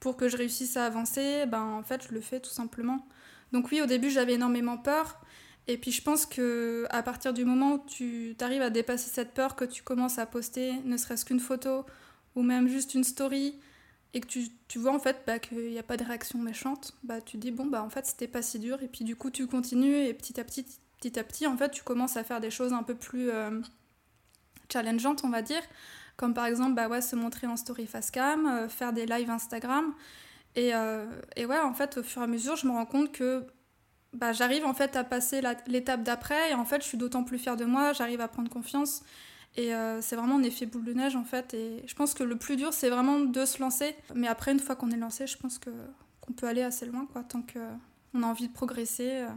[0.01, 3.07] pour que je réussisse à avancer, ben, en fait, je le fais tout simplement.
[3.53, 5.21] Donc oui, au début, j'avais énormément peur.
[5.67, 9.33] Et puis je pense que à partir du moment où tu arrives à dépasser cette
[9.33, 11.87] peur, que tu commences à poster ne serait-ce qu'une photo
[12.35, 13.59] ou même juste une story
[14.13, 16.93] et que tu, tu vois en fait bah, qu'il n'y a pas de réaction méchante,
[17.03, 18.83] bah, tu dis bon bah en fait c'était pas si dur.
[18.83, 20.67] Et puis du coup tu continues et petit à petit,
[21.01, 23.61] petit à petit en fait tu commences à faire des choses un peu plus euh,
[24.71, 25.63] challengeantes on va dire,
[26.19, 29.31] comme par exemple bah ouais se montrer en story face cam, euh, faire des lives
[29.31, 29.95] Instagram
[30.57, 33.13] et, euh, et ouais en fait au fur et à mesure je me rends compte
[33.13, 33.47] que
[34.15, 36.51] bah, j'arrive en fait à passer l'étape d'après.
[36.51, 39.03] Et en fait je suis d'autant plus fière de moi, j'arrive à prendre confiance.
[39.57, 41.55] Et euh, c'est vraiment un effet boule de neige en fait.
[41.55, 43.97] Et je pense que le plus dur c'est vraiment de se lancer.
[44.15, 47.23] Mais après une fois qu'on est lancé je pense qu'on peut aller assez loin quoi.
[47.25, 49.29] Tant qu'on a envie de progresser euh,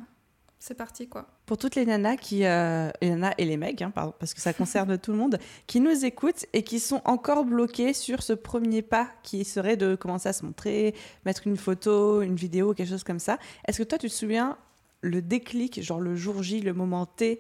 [0.60, 1.28] c'est parti quoi.
[1.48, 4.52] Pour toutes les nanas qui, euh, les et les mecs, hein, pardon, parce que ça
[4.52, 8.82] concerne tout le monde, qui nous écoutent et qui sont encore bloqués sur ce premier
[8.82, 10.94] pas qui serait de commencer à se montrer,
[11.26, 13.40] mettre une photo, une vidéo, quelque chose comme ça.
[13.66, 14.58] Est-ce que toi tu te souviens
[15.00, 17.40] le déclic, genre le jour J, le moment T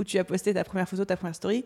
[0.00, 1.64] où tu as posté ta première photo, ta première story,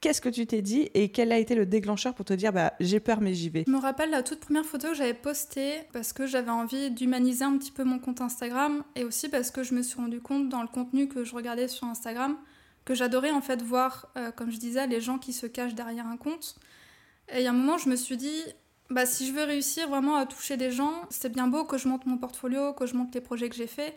[0.00, 2.72] qu'est-ce que tu t'es dit et quel a été le déclencheur pour te dire bah
[2.80, 3.64] j'ai peur mais j'y vais?
[3.66, 7.44] Je me rappelle la toute première photo que j'avais postée parce que j'avais envie d'humaniser
[7.44, 10.48] un petit peu mon compte Instagram et aussi parce que je me suis rendu compte
[10.48, 12.36] dans le contenu que je regardais sur Instagram
[12.84, 16.06] que j'adorais en fait voir, euh, comme je disais, les gens qui se cachent derrière
[16.06, 16.56] un compte.
[17.32, 18.42] Et il y a un moment, je me suis dit,
[18.88, 21.88] bah, si je veux réussir vraiment à toucher des gens, c'est bien beau que je
[21.88, 23.94] monte mon portfolio, que je monte les projets que j'ai faits,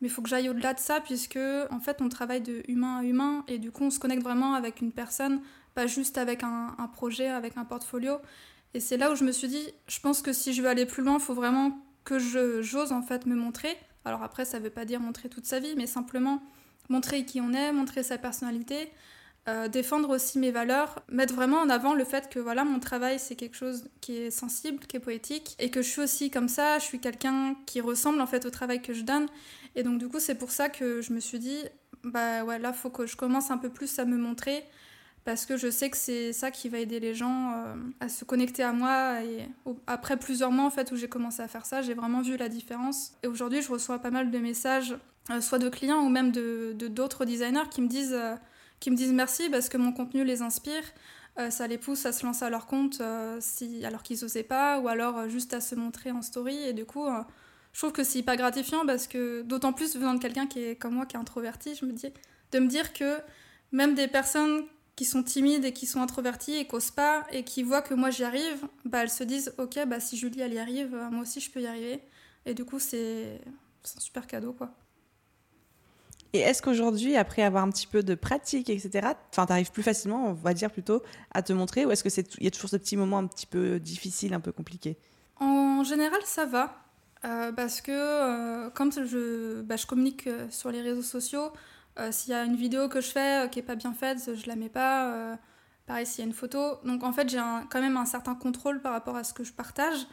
[0.00, 1.38] mais il faut que j'aille au-delà de ça, puisque
[1.70, 4.54] en fait, on travaille de humain à humain, et du coup, on se connecte vraiment
[4.54, 5.40] avec une personne,
[5.74, 8.16] pas juste avec un, projet, avec un portfolio.
[8.74, 10.86] Et c'est là où je me suis dit, je pense que si je veux aller
[10.86, 13.76] plus loin, il faut vraiment que j'ose en fait me montrer.
[14.04, 16.42] Alors après, ça veut pas dire montrer toute sa vie, mais simplement
[16.88, 18.90] montrer qui on est, montrer sa personnalité,
[19.48, 23.18] euh, défendre aussi mes valeurs, mettre vraiment en avant le fait que voilà mon travail
[23.18, 26.48] c'est quelque chose qui est sensible, qui est poétique et que je suis aussi comme
[26.48, 29.28] ça, je suis quelqu'un qui ressemble en fait au travail que je donne
[29.74, 31.58] et donc du coup c'est pour ça que je me suis dit
[32.04, 34.64] bah ouais là faut que je commence un peu plus à me montrer
[35.24, 38.24] parce que je sais que c'est ça qui va aider les gens euh, à se
[38.24, 39.22] connecter à moi.
[39.22, 39.48] Et
[39.86, 42.48] après plusieurs mois en fait où j'ai commencé à faire ça j'ai vraiment vu la
[42.48, 43.12] différence.
[43.22, 44.96] Et aujourd'hui je reçois pas mal de messages
[45.30, 48.34] euh, soit de clients ou même de d'autres designers qui me disent euh,
[48.80, 50.82] qui me disent merci parce que mon contenu les inspire,
[51.50, 53.02] ça les pousse à se lancer à leur compte
[53.40, 56.56] si, alors qu'ils n'osaient pas, ou alors juste à se montrer en story.
[56.56, 57.06] Et du coup,
[57.72, 60.76] je trouve que c'est hyper gratifiant parce que, d'autant plus venant de quelqu'un qui est
[60.76, 62.12] comme moi, qui est introverti, je me dis,
[62.52, 63.18] de me dire que
[63.72, 64.64] même des personnes
[64.96, 68.10] qui sont timides et qui sont introverties et n'osent pas et qui voient que moi
[68.10, 71.22] j'y arrive, bah, elles se disent ok bah si Julie elle y arrive, euh, moi
[71.22, 72.00] aussi je peux y arriver.
[72.44, 73.40] Et du coup c'est
[73.96, 74.74] un super cadeau quoi.
[76.32, 79.82] Et est-ce qu'aujourd'hui, après avoir un petit peu de pratique, etc., enfin, tu arrives plus
[79.82, 81.02] facilement, on va dire plutôt,
[81.32, 83.80] à te montrer, ou est-ce qu'il y a toujours ce petit moment un petit peu
[83.80, 84.96] difficile, un peu compliqué?
[85.40, 86.89] En général, ça va,
[87.24, 91.52] euh, parce que euh, quand je, bah, je communique sur les réseaux sociaux,
[91.98, 94.30] euh, s'il y a une vidéo que je fais euh, qui est pas bien faite,
[94.34, 95.12] je la mets pas.
[95.12, 95.36] Euh,
[95.86, 96.76] pareil, s'il y a une photo.
[96.84, 99.52] Donc en fait, j'ai quand même un certain contrôle par rapport à ce que je
[99.52, 100.06] partage.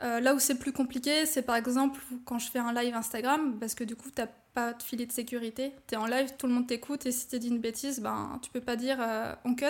[0.00, 3.74] là où c'est plus compliqué, c'est par exemple quand je fais un live Instagram, parce
[3.74, 5.72] que du coup, t'as pas de filet de sécurité.
[5.86, 8.38] Tu es en live, tout le monde t'écoute, et si tu dit une bêtise, ben,
[8.42, 8.98] tu peux pas dire
[9.44, 9.66] on cut.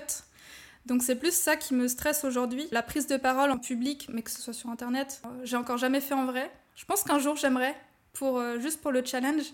[0.87, 2.67] Donc c'est plus ça qui me stresse aujourd'hui.
[2.73, 6.01] La prise de parole en public, mais que ce soit sur Internet, j'ai encore jamais
[6.01, 6.51] fait en vrai.
[6.75, 7.77] Je pense qu'un jour j'aimerais,
[8.13, 9.53] pour, juste pour le challenge.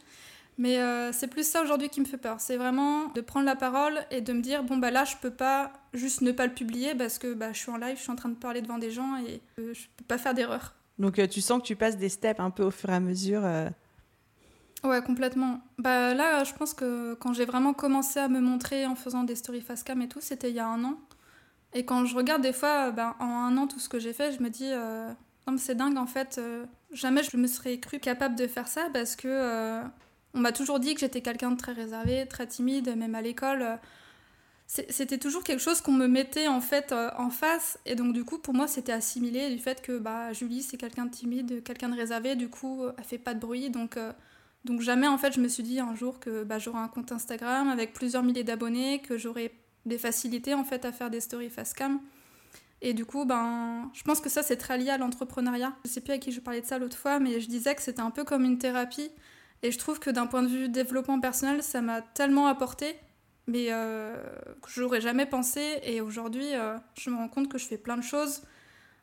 [0.59, 2.41] Mais euh, c'est plus ça aujourd'hui qui me fait peur.
[2.41, 5.31] C'est vraiment de prendre la parole et de me dire bon bah là je peux
[5.31, 8.11] pas juste ne pas le publier parce que bah, je suis en live, je suis
[8.11, 10.75] en train de parler devant des gens et euh, je peux pas faire d'erreur.
[10.99, 13.01] Donc euh, tu sens que tu passes des steps un peu au fur et à
[13.01, 13.43] mesure.
[14.83, 15.61] Ouais complètement.
[15.79, 19.37] Bah là je pense que quand j'ai vraiment commencé à me montrer en faisant des
[19.37, 20.99] stories face cam et tout, c'était il y a un an.
[21.73, 24.33] Et quand je regarde des fois bah, en un an tout ce que j'ai fait,
[24.33, 24.73] je me dis
[25.57, 26.41] c'est dingue en fait.
[26.93, 29.81] jamais je me serais cru capable de faire ça parce que
[30.35, 33.79] on m'a toujours dit que j'étais quelqu'un de très réservé, très timide, même à l'école.
[34.69, 38.23] C'était toujours quelque chose qu'on me mettait en fait euh, en face et donc du
[38.23, 41.89] coup pour moi c'était assimilé du fait que bah Julie c'est quelqu'un de timide, quelqu'un
[41.89, 44.13] de réservé, du coup elle fait pas de bruit donc euh,
[44.67, 47.13] donc jamais en fait je me suis dit un jour que bah, j'aurais un compte
[47.13, 49.53] Instagram avec plusieurs milliers d'abonnés, que j'aurais
[49.87, 51.99] des facilités en fait à faire des stories face cam.
[52.81, 55.75] Et du coup, ben, je pense que ça, c'est très lié à l'entrepreneuriat.
[55.85, 57.83] Je sais plus à qui je parlais de ça l'autre fois, mais je disais que
[57.83, 59.11] c'était un peu comme une thérapie.
[59.63, 62.95] Et je trouve que d'un point de vue développement personnel, ça m'a tellement apporté,
[63.49, 64.17] mais euh,
[64.63, 65.81] que j'aurais jamais pensé.
[65.83, 68.43] Et aujourd'hui, euh, je me rends compte que je fais plein de choses.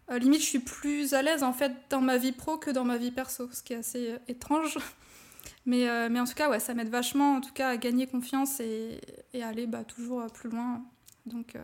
[0.10, 2.86] Euh, limite, je suis plus à l'aise en fait dans ma vie pro que dans
[2.86, 4.78] ma vie perso, ce qui est assez euh, étrange.
[5.68, 8.60] Mais, mais en tout cas, ouais, ça m'aide vachement en tout cas à gagner confiance
[8.60, 9.02] et,
[9.34, 10.84] et à aller bah, toujours plus loin.
[11.26, 11.56] Donc,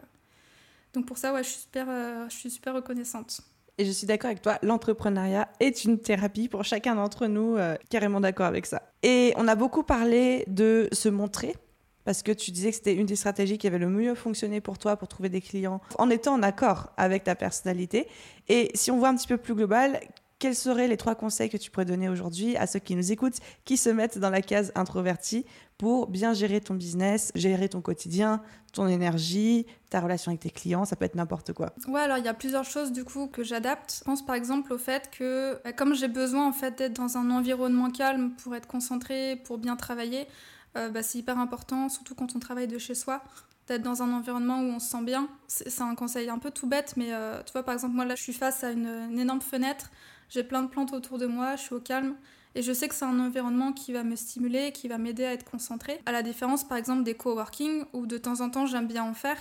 [0.94, 1.88] donc pour ça, ouais, je suis super,
[2.30, 3.42] je suis super reconnaissante.
[3.78, 7.76] Et je suis d'accord avec toi, l'entrepreneuriat est une thérapie pour chacun d'entre nous, euh,
[7.90, 8.84] carrément d'accord avec ça.
[9.02, 11.56] Et on a beaucoup parlé de se montrer,
[12.04, 14.78] parce que tu disais que c'était une des stratégies qui avait le mieux fonctionné pour
[14.78, 18.08] toi pour trouver des clients, en étant en accord avec ta personnalité.
[18.50, 20.00] Et si on voit un petit peu plus global,
[20.42, 23.38] quels seraient les trois conseils que tu pourrais donner aujourd'hui à ceux qui nous écoutent,
[23.64, 25.46] qui se mettent dans la case introvertie
[25.78, 28.42] pour bien gérer ton business, gérer ton quotidien,
[28.74, 31.74] ton énergie, ta relation avec tes clients, ça peut être n'importe quoi.
[31.88, 33.98] Ouais, alors il y a plusieurs choses du coup que j'adapte.
[34.00, 37.18] Je pense par exemple au fait que bah, comme j'ai besoin en fait d'être dans
[37.18, 40.26] un environnement calme pour être concentré, pour bien travailler,
[40.76, 43.22] euh, bah, c'est hyper important, surtout quand on travaille de chez soi,
[43.72, 45.28] d'être dans un environnement où on se sent bien.
[45.48, 48.16] C'est un conseil un peu tout bête, mais euh, tu vois par exemple moi là
[48.16, 49.90] je suis face à une énorme fenêtre
[50.32, 52.16] j'ai plein de plantes autour de moi, je suis au calme.
[52.56, 55.34] Et je sais que c'est un environnement qui va me stimuler, qui va m'aider à
[55.34, 56.00] être concentrée.
[56.06, 59.14] À la différence, par exemple, des coworking, où de temps en temps j'aime bien en
[59.14, 59.38] faire,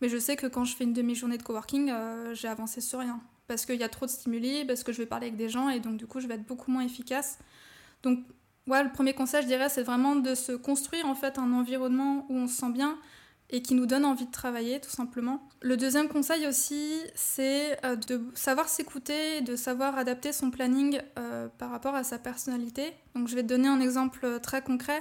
[0.00, 3.00] mais je sais que quand je fais une demi-journée de coworking, euh, j'ai avancé sur
[3.00, 3.20] rien.
[3.48, 5.70] Parce qu'il y a trop de stimuli, parce que je vais parler avec des gens,
[5.70, 7.38] et donc du coup, je vais être beaucoup moins efficace.
[8.02, 8.20] Donc,
[8.66, 12.26] ouais, le premier conseil, je dirais, c'est vraiment de se construire en fait un environnement
[12.28, 12.98] où on se sent bien,
[13.54, 15.48] et qui nous donne envie de travailler tout simplement.
[15.60, 21.46] Le deuxième conseil aussi, c'est euh, de savoir s'écouter, de savoir adapter son planning euh,
[21.56, 22.92] par rapport à sa personnalité.
[23.14, 25.00] Donc je vais te donner un exemple très concret.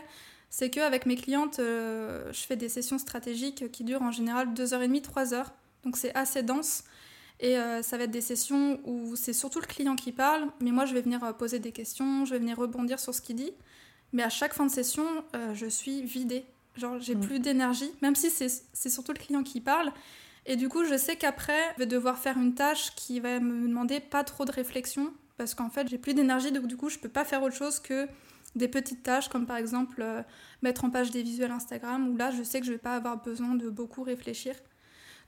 [0.52, 5.02] C'est qu'avec mes clientes, euh, je fais des sessions stratégiques qui durent en général 2h30,
[5.02, 5.46] 3h.
[5.84, 6.84] Donc c'est assez dense.
[7.39, 10.86] Et ça va être des sessions où c'est surtout le client qui parle, mais moi
[10.86, 13.52] je vais venir poser des questions, je vais venir rebondir sur ce qu'il dit.
[14.13, 15.04] Mais à chaque fin de session,
[15.54, 16.46] je suis vidée.
[16.76, 17.20] Genre, j'ai mm.
[17.20, 19.92] plus d'énergie, même si c'est surtout le client qui parle.
[20.46, 23.68] Et du coup, je sais qu'après, je vais devoir faire une tâche qui va me
[23.68, 27.00] demander pas trop de réflexion, parce qu'en fait, j'ai plus d'énergie, donc du coup, je
[27.00, 28.08] peux pas faire autre chose que
[28.56, 30.22] des petites tâches, comme par exemple euh,
[30.62, 33.22] mettre en page des visuels Instagram, où là, je sais que je vais pas avoir
[33.22, 34.56] besoin de beaucoup réfléchir.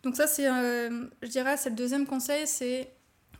[0.03, 2.91] Donc ça, c'est, euh, je dirais, c'est le deuxième conseil, c'est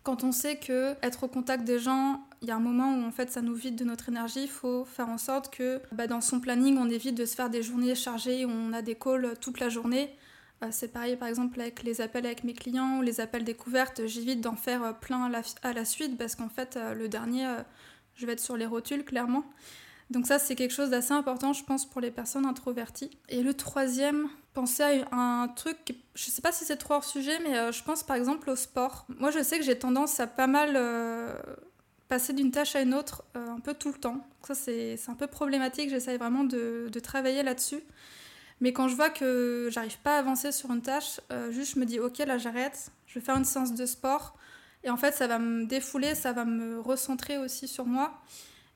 [0.06, 3.04] quand on sait que être au contact des gens, il y a un moment où
[3.04, 6.06] en fait ça nous vide de notre énergie, il faut faire en sorte que bah,
[6.06, 8.94] dans son planning on évite de se faire des journées chargées où on a des
[8.94, 10.16] calls toute la journée.
[10.64, 14.06] Euh, c'est pareil par exemple avec les appels avec mes clients ou les appels découvertes,
[14.06, 15.24] j'évite d'en faire euh, plein
[15.64, 17.48] à la, suite parce qu'en fait euh, le dernier
[18.14, 19.44] je vais être sur les rotules clairement.
[20.10, 23.10] Donc ça, c'est quelque chose d'assez important, je pense, pour les personnes introverties.
[23.30, 27.40] Et le troisième, penser à un truc, je sais pas si c'est trop hors sujet,
[27.40, 29.06] mais euh, je pense par exemple au sport.
[29.20, 31.34] Moi, je sais que j'ai tendance à pas mal euh,
[32.08, 34.26] passer d'une tâche à une autre euh, un peu tout le temps.
[34.44, 37.82] Ça, c'est un peu problématique, j'essaye vraiment de, de travailler là-dessus.
[38.62, 41.86] Mais quand je vois que j'arrive pas à avancer sur une tâche, juste je me
[41.86, 44.38] dis, ok, là j'arrête, je vais faire une séance de sport.
[44.84, 48.22] Et en fait, ça va me défouler, ça va me recentrer aussi sur moi.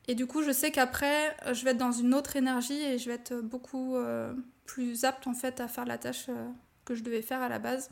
[0.09, 2.97] Et du coup, je sais qu'après, euh, je vais être dans une autre énergie et
[2.97, 4.33] je vais être beaucoup euh,
[4.65, 6.49] plus apte en fait à faire la tâche euh,
[6.83, 7.91] que je devais faire à la base.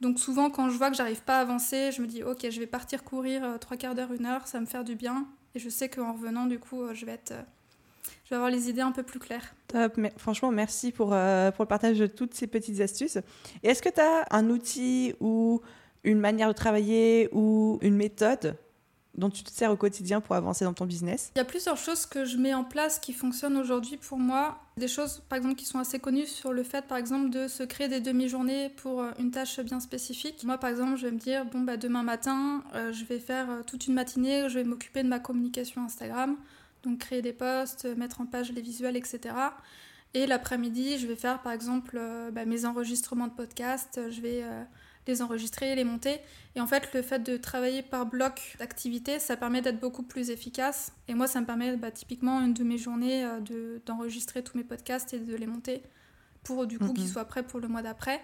[0.00, 2.58] Donc souvent, quand je vois que j'arrive pas à avancer, je me dis ok, je
[2.58, 5.28] vais partir courir trois quarts d'heure, une heure, ça va me faire du bien.
[5.54, 7.32] Et je sais qu'en revenant, du coup, je vais être,
[8.24, 9.54] je vais avoir les idées un peu plus claires.
[9.68, 13.18] Top, franchement, merci pour, pour le partage de toutes ces petites astuces.
[13.62, 15.60] Et est-ce que tu as un outil ou
[16.02, 18.56] une manière de travailler ou une méthode
[19.16, 21.76] dont tu te sers au quotidien pour avancer dans ton business Il y a plusieurs
[21.76, 24.58] choses que je mets en place qui fonctionnent aujourd'hui pour moi.
[24.76, 27.62] Des choses, par exemple, qui sont assez connues sur le fait, par exemple, de se
[27.62, 30.42] créer des demi-journées pour euh, une tâche bien spécifique.
[30.44, 33.50] Moi, par exemple, je vais me dire, bon, bah, demain matin, euh, je vais faire
[33.50, 36.36] euh, toute une matinée, je vais m'occuper de ma communication Instagram,
[36.82, 39.20] donc créer des posts, mettre en page les visuels, etc.
[40.12, 42.00] Et l'après-midi, je vais faire, par exemple,
[42.32, 44.44] bah, mes enregistrements de podcast, je vais
[45.06, 46.20] les enregistrer, les monter.
[46.56, 50.30] Et en fait, le fait de travailler par bloc d'activité, ça permet d'être beaucoup plus
[50.30, 50.92] efficace.
[51.08, 54.56] Et moi, ça me permet bah, typiquement une de mes journées euh, de, d'enregistrer tous
[54.56, 55.82] mes podcasts et de les monter
[56.42, 58.20] pour du coup qu'ils soient prêts pour le mois d'après.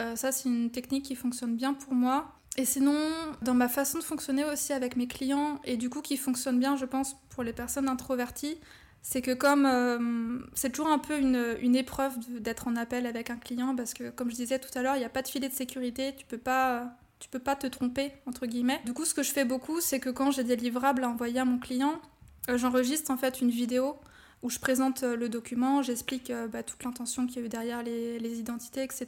[0.00, 2.32] Euh, ça, c'est une technique qui fonctionne bien pour moi.
[2.56, 2.96] Et sinon,
[3.40, 6.76] dans ma façon de fonctionner aussi avec mes clients, et du coup qui fonctionne bien,
[6.76, 8.58] je pense, pour les personnes introverties,
[9.02, 13.30] c'est que comme euh, c'est toujours un peu une, une épreuve d'être en appel avec
[13.30, 15.28] un client parce que comme je disais tout à l'heure, il n'y a pas de
[15.28, 18.80] filet de sécurité, tu peux pas tu peux pas te tromper entre guillemets.
[18.84, 21.40] Du coup, ce que je fais beaucoup, c'est que quand j'ai des livrables à envoyer
[21.40, 22.00] à mon client,
[22.48, 23.96] euh, j'enregistre en fait une vidéo
[24.42, 27.82] où je présente euh, le document, j'explique bah, toute l'intention qu'il y a eu derrière
[27.82, 29.06] les, les, identités, etc.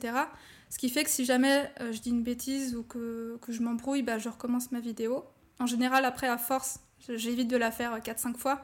[0.71, 4.03] Ce qui fait que si jamais je dis une bêtise ou que, que je m'embrouille,
[4.03, 5.25] bah, je recommence ma vidéo.
[5.61, 8.61] En général, après, à force, j'évite de la faire 4-5 fois.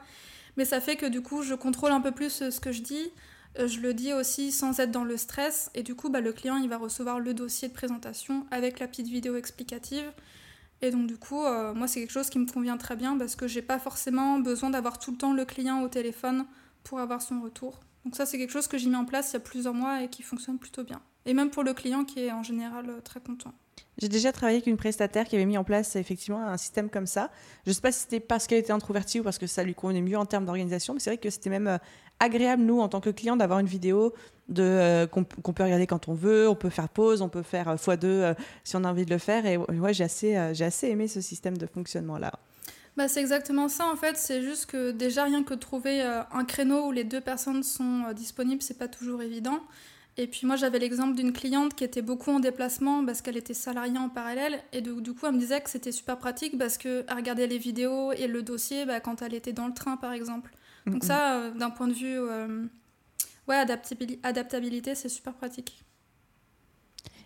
[0.57, 2.81] Mais ça fait que du coup, je contrôle un peu plus euh, ce que je
[2.81, 3.11] dis.
[3.59, 5.69] Euh, je le dis aussi sans être dans le stress.
[5.75, 8.87] Et du coup, bah, le client, il va recevoir le dossier de présentation avec la
[8.87, 10.11] petite vidéo explicative.
[10.81, 13.35] Et donc, du coup, euh, moi, c'est quelque chose qui me convient très bien parce
[13.35, 16.45] que j'ai pas forcément besoin d'avoir tout le temps le client au téléphone
[16.83, 17.79] pour avoir son retour.
[18.03, 20.01] Donc, ça, c'est quelque chose que j'ai mis en place il y a plusieurs mois
[20.01, 21.01] et qui fonctionne plutôt bien.
[21.25, 23.53] Et même pour le client qui est en général très content.
[24.01, 27.05] J'ai déjà travaillé avec une prestataire qui avait mis en place effectivement un système comme
[27.05, 27.29] ça.
[27.65, 29.75] Je ne sais pas si c'était parce qu'elle était introvertie ou parce que ça lui
[29.75, 31.77] convenait mieux en termes d'organisation, mais c'est vrai que c'était même euh,
[32.19, 34.11] agréable, nous, en tant que clients, d'avoir une vidéo
[34.57, 37.75] euh, qu'on, peut regarder quand on veut, on peut faire pause, on peut faire euh,
[37.75, 39.45] x2 si on a envie de le faire.
[39.45, 42.31] Et ouais, j'ai assez, j'ai assez aimé ce système de fonctionnement-là.
[42.97, 46.87] Bah, c'est exactement ça en fait, c'est juste que déjà rien que trouver un créneau
[46.87, 49.61] où les deux personnes sont disponibles, c'est pas toujours évident.
[50.17, 53.53] Et puis moi j'avais l'exemple d'une cliente qui était beaucoup en déplacement parce qu'elle était
[53.53, 57.05] salariée en parallèle et du, coup elle me disait que c'était super pratique parce qu'elle
[57.09, 60.51] regardait les vidéos et le dossier bah, quand elle était dans le train par exemple.
[60.85, 62.65] Donc ça euh, d'un point de vue euh,
[63.47, 63.55] ouais,
[64.23, 65.85] adaptabilité c'est super pratique.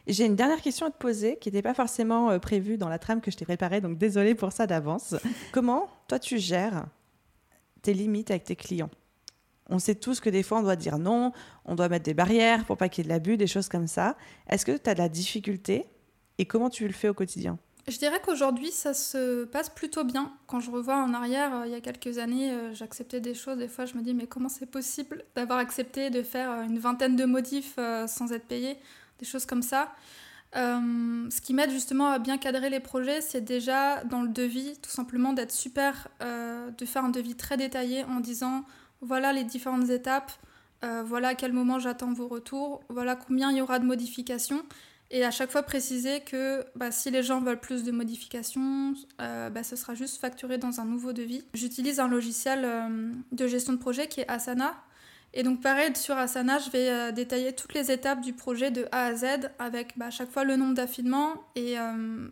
[0.07, 2.99] J'ai une dernière question à te poser qui n'était pas forcément euh, prévue dans la
[2.99, 5.15] trame que je t'ai préparée, donc désolée pour ça d'avance.
[5.51, 6.85] Comment toi tu gères
[7.81, 8.91] tes limites avec tes clients?
[9.69, 11.31] On sait tous que des fois, on doit dire non,
[11.65, 13.87] on doit mettre des barrières pour pas qu'il y ait de l'abus, des choses comme
[13.87, 14.15] ça.
[14.47, 15.85] Est-ce que tu as de la difficulté
[16.37, 17.57] et comment tu le fais au quotidien?
[17.87, 20.33] Je dirais qu'aujourd'hui, ça se passe plutôt bien.
[20.47, 23.59] Quand je revois en arrière, euh, il y a quelques années, euh, j'acceptais des choses.
[23.59, 26.79] Des fois, je me dis, mais comment c'est possible d'avoir accepté de faire euh, une
[26.79, 28.77] vingtaine de modifs sans être payé?
[29.19, 29.91] Des choses comme ça.
[30.53, 34.89] ce qui m'aide justement à bien cadrer les projets, c'est déjà dans le devis, tout
[34.89, 38.65] simplement d'être super, de faire un devis très détaillé en disant
[39.05, 40.31] voilà les différentes étapes,
[40.83, 44.63] euh, voilà à quel moment j'attends vos retours, voilà combien il y aura de modifications.
[45.11, 49.49] Et à chaque fois préciser que bah, si les gens veulent plus de modifications, euh,
[49.49, 51.43] bah, ce sera juste facturé dans un nouveau devis.
[51.53, 54.73] J'utilise un logiciel euh, de gestion de projet qui est Asana.
[55.33, 59.07] Et donc pareil, sur Asana, je vais détailler toutes les étapes du projet de A
[59.07, 59.25] à Z
[59.59, 61.33] avec bah, à chaque fois le nombre d'affinements.
[61.55, 61.75] Et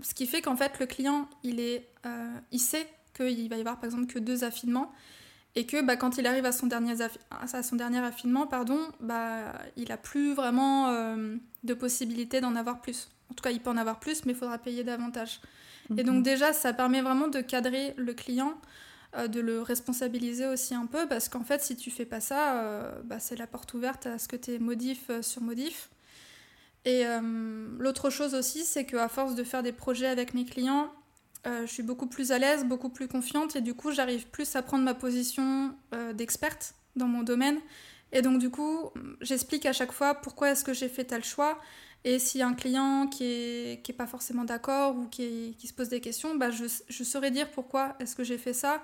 [0.01, 1.89] ce qui fait qu'en fait, le client, il, est,
[2.51, 4.89] il sait qu'il va y avoir par exemple que deux affinements
[5.55, 6.95] et que bah, quand il arrive à son dernier,
[7.29, 12.81] à son dernier affinement, pardon, bah, il n'a plus vraiment euh, de possibilité d'en avoir
[12.81, 13.09] plus.
[13.29, 15.41] En tout cas, il peut en avoir plus, mais il faudra payer davantage.
[15.97, 16.23] Et donc mhm.
[16.23, 18.53] déjà, ça permet vraiment de cadrer le client,
[19.15, 22.61] euh, de le responsabiliser aussi un peu, parce qu'en fait, si tu fais pas ça,
[22.63, 25.89] euh, bah, c'est la porte ouverte à ce que tu es modif sur modif.
[26.85, 27.05] Et
[27.79, 30.91] l'autre chose aussi, c'est qu'à force de faire des projets avec mes clients,
[31.45, 34.61] je suis beaucoup plus à l'aise, beaucoup plus confiante et du coup j'arrive plus à
[34.61, 35.75] prendre ma position
[36.13, 37.59] d'experte dans mon domaine.
[38.13, 41.59] Et donc du coup j'explique à chaque fois pourquoi est-ce que j'ai fait tel choix
[42.05, 45.73] et a un client qui est, qui est pas forcément d'accord ou qui, qui, se
[45.73, 48.83] pose des questions, bah je, je saurais dire pourquoi est-ce que j'ai fait ça.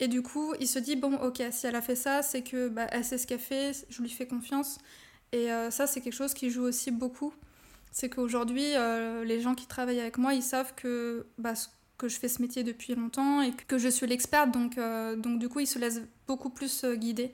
[0.00, 2.68] Et du coup, il se dit, bon, ok, si elle a fait ça, c'est que
[2.68, 4.78] bah, elle sait ce qu'elle fait, je lui fais confiance.
[5.32, 7.32] Et euh, ça, c'est quelque chose qui joue aussi beaucoup.
[7.90, 11.54] C'est qu'aujourd'hui, euh, les gens qui travaillent avec moi, ils savent que, bah,
[12.06, 14.50] que je fais ce métier depuis longtemps et que je suis l'experte.
[14.50, 17.32] Donc, euh, donc, du coup, ils se laissent beaucoup plus guider.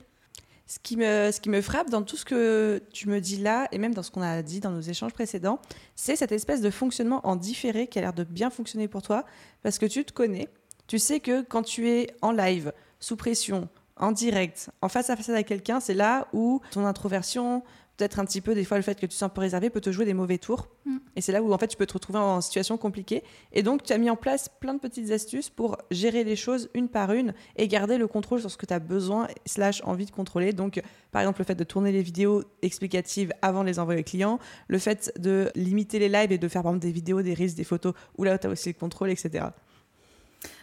[0.66, 3.66] Ce qui, me, ce qui me frappe dans tout ce que tu me dis là,
[3.72, 5.59] et même dans ce qu'on a dit dans nos échanges précédents,
[5.96, 9.24] c'est cette espèce de fonctionnement en différé qui a l'air de bien fonctionner pour toi,
[9.64, 10.48] parce que tu te connais,
[10.87, 15.16] tu sais que quand tu es en live, sous pression, en direct, en face à
[15.16, 17.64] face avec quelqu'un, c'est là où ton introversion,
[18.00, 19.80] peut-être un petit peu des fois le fait que tu sois un peu réservé peut
[19.80, 20.68] te jouer des mauvais tours.
[20.86, 20.96] Mm.
[21.16, 23.22] Et c'est là où en fait tu peux te retrouver en situation compliquée.
[23.52, 26.70] Et donc tu as mis en place plein de petites astuces pour gérer les choses
[26.72, 30.06] une par une et garder le contrôle sur ce que tu as besoin slash envie
[30.06, 30.54] de contrôler.
[30.54, 30.80] Donc
[31.12, 34.38] par exemple le fait de tourner les vidéos explicatives avant de les envoyer aux clients,
[34.68, 37.54] le fait de limiter les lives et de faire par exemple des vidéos, des reels,
[37.54, 39.44] des photos où là tu as aussi le contrôle, etc.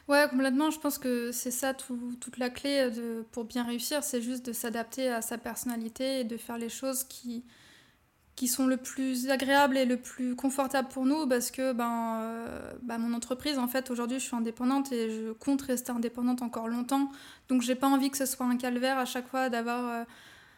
[0.07, 0.71] Ouais, complètement.
[0.71, 4.53] Je pense que c'est ça toute la clé de, pour bien réussir, c'est juste de
[4.53, 7.43] s'adapter à sa personnalité et de faire les choses qui,
[8.37, 12.71] qui sont le plus agréables et le plus confortable pour nous parce que ben, euh,
[12.83, 16.69] ben mon entreprise, en fait, aujourd'hui, je suis indépendante et je compte rester indépendante encore
[16.69, 17.11] longtemps.
[17.49, 19.91] Donc, j'ai pas envie que ce soit un calvaire à chaque fois d'avoir.
[19.91, 20.03] Euh,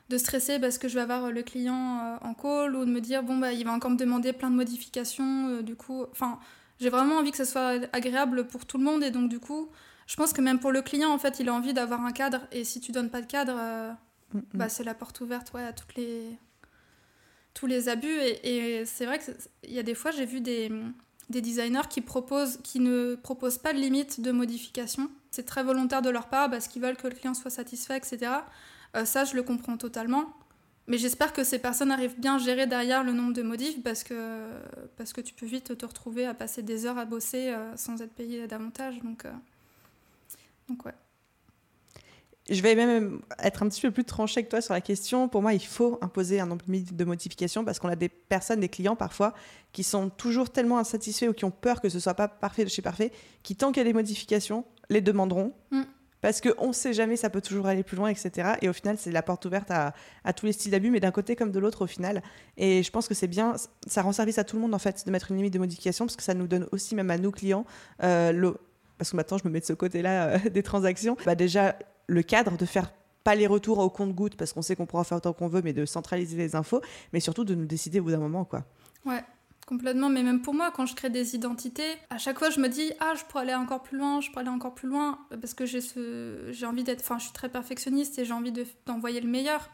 [0.10, 3.00] de stresser parce que je vais avoir le client euh, en call ou de me
[3.00, 6.40] dire bon bah il va encore me demander plein de modifications du coup enfin
[6.80, 9.70] j'ai vraiment envie que ce soit agréable pour tout le monde et donc du coup,
[10.08, 12.42] je pense que même pour le client, en fait, il a envie d'avoir un cadre
[12.52, 13.92] et si tu donnes pas de cadre, euh,
[14.34, 14.44] mm, mm.
[14.54, 16.24] bah, c'est la porte ouverte ouais, à toutes les...
[17.54, 18.18] tous les abus.
[18.44, 20.72] Et, c'est vrai qu'il y a des fois, j'ai vu des,
[21.30, 25.12] des designers qui, proposent, qui ne proposent pas de limite de modification.
[25.32, 28.32] C'est très volontaire de leur part parce qu'ils veulent que le client soit satisfait, etc.
[28.96, 30.34] Euh, ça, je le comprends totalement.
[30.90, 34.04] Mais j'espère que ces personnes arrivent bien à gérer derrière le nombre de modifs parce
[34.04, 34.50] que,
[34.98, 38.02] parce que tu peux vite te retrouver à passer des heures à bosser euh, sans
[38.02, 39.00] être payé davantage.
[39.04, 39.32] Donc, euh,
[40.68, 40.96] donc ouais.
[42.50, 45.30] Je vais même être un petit peu plus tranché que toi sur la question.
[45.30, 48.70] Pour moi, il faut imposer un nombre de modifications parce qu'on a des personnes, des
[48.70, 49.36] clients parfois,
[49.72, 52.70] qui sont toujours tellement insatisfaits ou qui ont peur que ce soit pas parfait de
[52.70, 53.12] chez parfait,
[53.44, 55.54] qui tant qu'il y a des modifications, les demanderont.
[55.70, 55.84] Mm
[56.22, 58.54] parce qu'on ne sait jamais, ça peut toujours aller plus loin, etc.
[58.62, 59.94] Et au final, c'est la porte ouverte à,
[60.34, 62.22] tous les styles d'abus, mais d'un côté comme de l'autre au final.
[62.58, 63.56] Et je pense que c'est bien,
[63.88, 66.06] ça rend service à tout le monde en fait de mettre une limite de modification,
[66.06, 67.66] parce que ça nous donne aussi, même à nos clients,
[68.04, 68.54] euh,
[68.98, 71.76] parce que maintenant je me mets de ce côté-là euh, des transactions, bah déjà
[72.08, 72.92] le cadre de faire
[73.24, 75.74] pas les retours au compte-goutte, parce qu'on sait qu'on pourra faire autant qu'on veut, mais
[75.74, 76.82] de centraliser les infos,
[77.14, 78.46] mais surtout de nous décider au bout d'un moment.
[78.46, 78.66] quoi.
[79.06, 79.24] Ouais,
[79.70, 82.68] Complètement, mais même pour moi, quand je crée des identités, à chaque fois je me
[82.70, 85.54] dis ah je pourrais aller encore plus loin, je pourrais aller encore plus loin, parce
[85.54, 88.52] que j'ai ce, j'ai envie d'être, enfin je suis très perfectionniste et j'ai envie
[88.88, 89.70] d'envoyer le meilleur.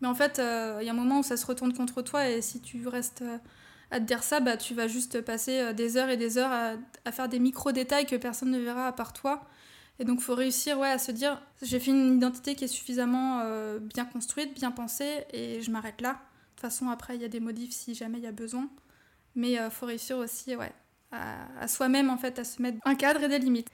[0.00, 2.28] Mais en fait, euh, il y a un moment où ça se retourne contre toi
[2.28, 3.36] et si tu restes euh,
[3.90, 6.76] à te dire ça, bah tu vas juste passer euh, des heures et des heures
[7.04, 9.44] à, faire des micro détails que personne ne verra à part toi.
[9.98, 13.42] Et donc, faut réussir ouais, à se dire j'ai fait une identité qui est suffisamment
[13.80, 16.10] bien construite, bien pensée, et je m'arrête là.
[16.10, 16.16] De
[16.54, 18.68] toute façon, après, il y a des modifs si jamais il y a besoin.
[19.34, 20.72] Mais il euh, faut réussir aussi ouais,
[21.10, 23.68] à, soi-même en fait, à se mettre un cadre et des limites.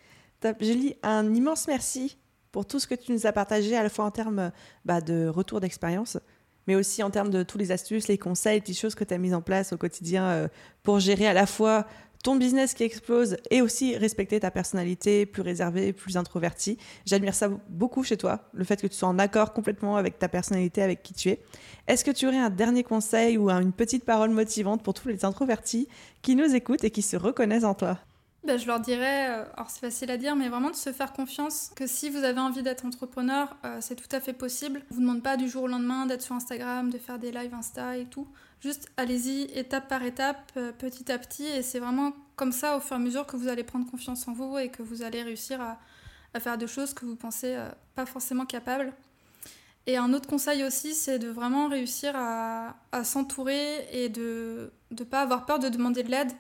[0.61, 2.17] Julie, un immense merci
[2.53, 4.53] pour tout ce que tu nous as partagé, à la fois en termes
[4.85, 6.19] bah, de retour d'expérience,
[6.67, 9.15] mais aussi en termes de tous les astuces, les conseils, les petites choses que tu
[9.15, 10.49] as mises en place au quotidien euh,
[10.83, 11.87] pour gérer à la fois
[12.23, 16.79] ton business qui explose et aussi respecter ta personnalité plus réservée, plus introvertie.
[17.07, 20.29] J'admire ça beaucoup chez toi, le fait que tu sois en accord complètement avec ta
[20.29, 21.41] personnalité, avec qui tu es.
[21.87, 25.25] Est-ce que tu aurais un dernier conseil ou une petite parole motivante pour tous les
[25.25, 25.89] introvertis
[26.23, 27.99] qui nous écoutent et qui se reconnaissent en toi?
[28.45, 31.13] Ben, je leur dirais, euh, alors c'est facile à dire, mais vraiment de se faire
[31.13, 34.81] confiance, que si vous avez envie d'être entrepreneur, euh, c'est tout à fait possible.
[34.91, 37.53] On vous demande pas du jour au lendemain d'être sur Instagram, de faire des lives
[37.53, 38.29] Insta et tout.
[38.61, 42.81] Juste allez-y étape par étape, euh, petit à petit, et c'est vraiment comme ça au
[42.81, 45.23] fur et à mesure que vous allez prendre confiance en vous et que vous allez
[45.23, 45.79] réussir à,
[46.41, 48.93] faire des choses que vous pensez euh, pas forcément capables.
[49.87, 55.23] Et un autre conseil aussi, c'est de vraiment réussir à, s'entourer et de ne pas
[55.23, 56.31] avoir peur de demander de l'aide.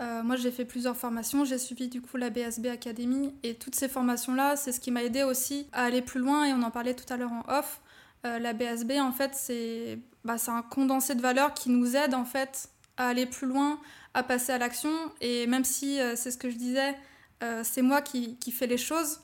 [0.00, 3.74] Euh, moi, j'ai fait plusieurs formations, j'ai suivi du coup la BSB Academy et toutes
[3.74, 6.70] ces formations-là, c'est ce qui m'a aidé aussi à aller plus loin et on en
[6.70, 7.80] parlait tout à l'heure en off.
[8.24, 12.68] La BSB, en fait, c'est bah, un condensé de valeurs qui nous aide en fait
[12.96, 13.80] à aller plus loin,
[14.14, 14.92] à passer à l'action.
[15.20, 16.96] Et même si euh, c'est ce que je disais,
[17.42, 19.20] euh, c'est moi qui, qui fais les choses,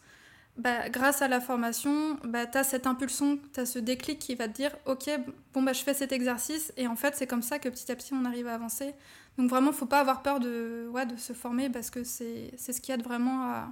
[0.57, 4.35] bah, grâce à la formation, bah, tu as cette impulsion, tu as ce déclic qui
[4.35, 5.09] va te dire Ok,
[5.53, 6.73] bon, bah, je fais cet exercice.
[6.77, 8.95] Et en fait, c'est comme ça que petit à petit, on arrive à avancer.
[9.37, 12.81] Donc vraiment, faut pas avoir peur de, ouais, de se former parce que c'est ce
[12.81, 13.69] qui aide vraiment à,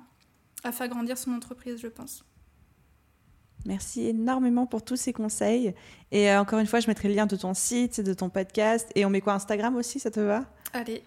[0.62, 2.24] à faire grandir son entreprise, je pense.
[3.65, 5.75] Merci énormément pour tous ces conseils.
[6.13, 8.89] Et euh, encore une fois, je mettrai le lien de ton site, de ton podcast.
[8.95, 10.45] Et on met quoi Instagram aussi, ça te va?
[10.73, 11.03] Allez.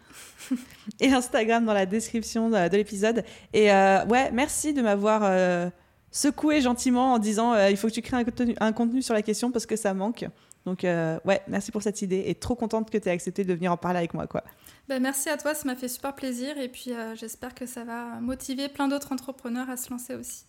[1.00, 3.24] et Instagram dans la description de, l'épisode.
[3.54, 5.70] Et euh, ouais, merci de m'avoir euh,
[6.12, 9.22] secoué gentiment en disant il faut que tu crées un contenu, un contenu, sur la
[9.22, 10.26] question parce que ça manque.
[10.66, 13.72] Donc ouais, merci pour cette idée et trop contente que tu aies accepté de venir
[13.72, 14.28] en parler avec moi.
[14.28, 14.44] quoi.
[14.88, 16.58] Ben, merci à toi, ça m'a fait super plaisir.
[16.58, 20.46] Et puis j'espère que ça va motiver plein d'autres entrepreneurs à se lancer aussi.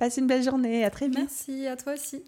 [0.00, 1.18] Passe une belle journée, à très vite.
[1.18, 2.24] Merci, à toi aussi.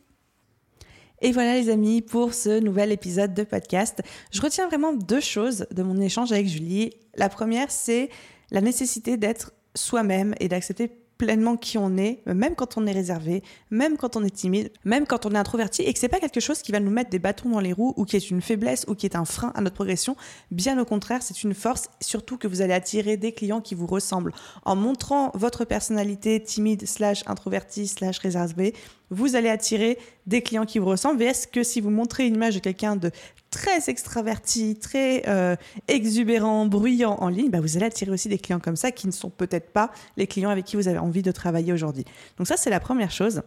[1.22, 4.02] Et voilà les amis pour ce nouvel épisode de podcast.
[4.30, 6.90] Je retiens vraiment deux choses de mon échange avec Julie.
[7.14, 8.10] La première, c'est
[8.50, 10.90] la nécessité d'être soi-même et d'accepter
[11.22, 15.06] pleinement qui on est, même quand on est réservé, même quand on est timide, même
[15.06, 17.20] quand on est introverti, et que c'est pas quelque chose qui va nous mettre des
[17.20, 19.60] bâtons dans les roues ou qui est une faiblesse ou qui est un frein à
[19.60, 20.16] notre progression.
[20.50, 23.86] Bien au contraire, c'est une force, surtout que vous allez attirer des clients qui vous
[23.86, 24.32] ressemblent.
[24.64, 28.74] En montrant votre personnalité timide slash introverti slash réservé,
[29.12, 31.22] vous allez attirer des clients qui vous ressemblent.
[31.22, 33.10] Est-ce que si vous montrez une image de quelqu'un de
[33.50, 35.54] très extraverti, très euh,
[35.86, 39.12] exubérant, bruyant en ligne, bah, vous allez attirer aussi des clients comme ça qui ne
[39.12, 42.04] sont peut-être pas les clients avec qui vous avez envie de travailler aujourd'hui.
[42.38, 43.42] Donc ça, c'est la première chose.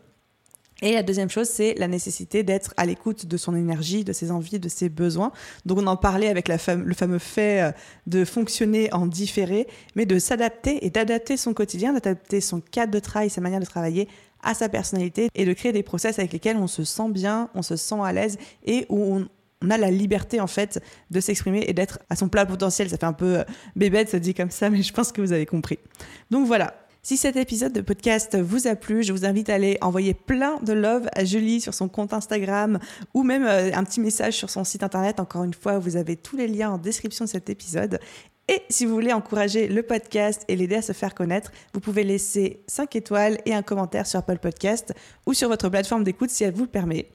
[0.81, 4.29] Et la deuxième chose, c'est la nécessité d'être à l'écoute de son énergie, de ses
[4.29, 5.31] envies, de ses besoins.
[5.65, 6.57] Donc on en parlait avec le
[6.93, 7.71] fameux fait euh,
[8.07, 12.99] de fonctionner en différé, mais de s'adapter et d'adapter son quotidien, d'adapter son cadre de
[12.99, 14.09] travail, sa manière de travailler
[14.45, 17.61] à sa personnalité et de créer des process avec lesquels on se sent bien, on
[17.61, 19.27] se sent à l'aise et où on,
[19.69, 20.79] a la liberté en fait
[21.09, 22.87] de s'exprimer et d'être à son plat potentiel.
[22.87, 23.43] Ça fait un peu euh,
[23.75, 25.79] bébête, ça dit comme ça, mais je pense que vous avez compris.
[26.29, 26.75] Donc voilà.
[27.01, 30.59] Si cet épisode de podcast vous a plu, je vous invite à aller envoyer plein
[30.63, 32.79] de love à Julie sur son compte Instagram
[33.13, 35.19] ou même euh, un petit message sur son site internet.
[35.19, 37.99] Encore une fois, vous avez tous les liens en description de cet épisode.
[38.47, 42.03] Et si vous voulez encourager le podcast et l'aider à se faire connaître, vous pouvez
[42.03, 44.93] laisser 5 étoiles et un commentaire sur Apple Podcast
[45.25, 47.09] ou sur votre plateforme d'écoute si elle vous le permet.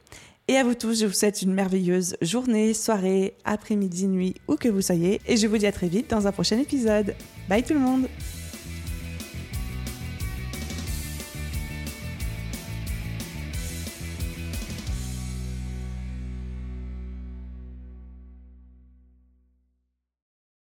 [0.49, 4.68] Et à vous tous, je vous souhaite une merveilleuse journée, soirée, après-midi, nuit, où que
[4.68, 5.20] vous soyez.
[5.28, 7.14] Et je vous dis à très vite dans un prochain épisode.
[7.49, 8.09] Bye tout le monde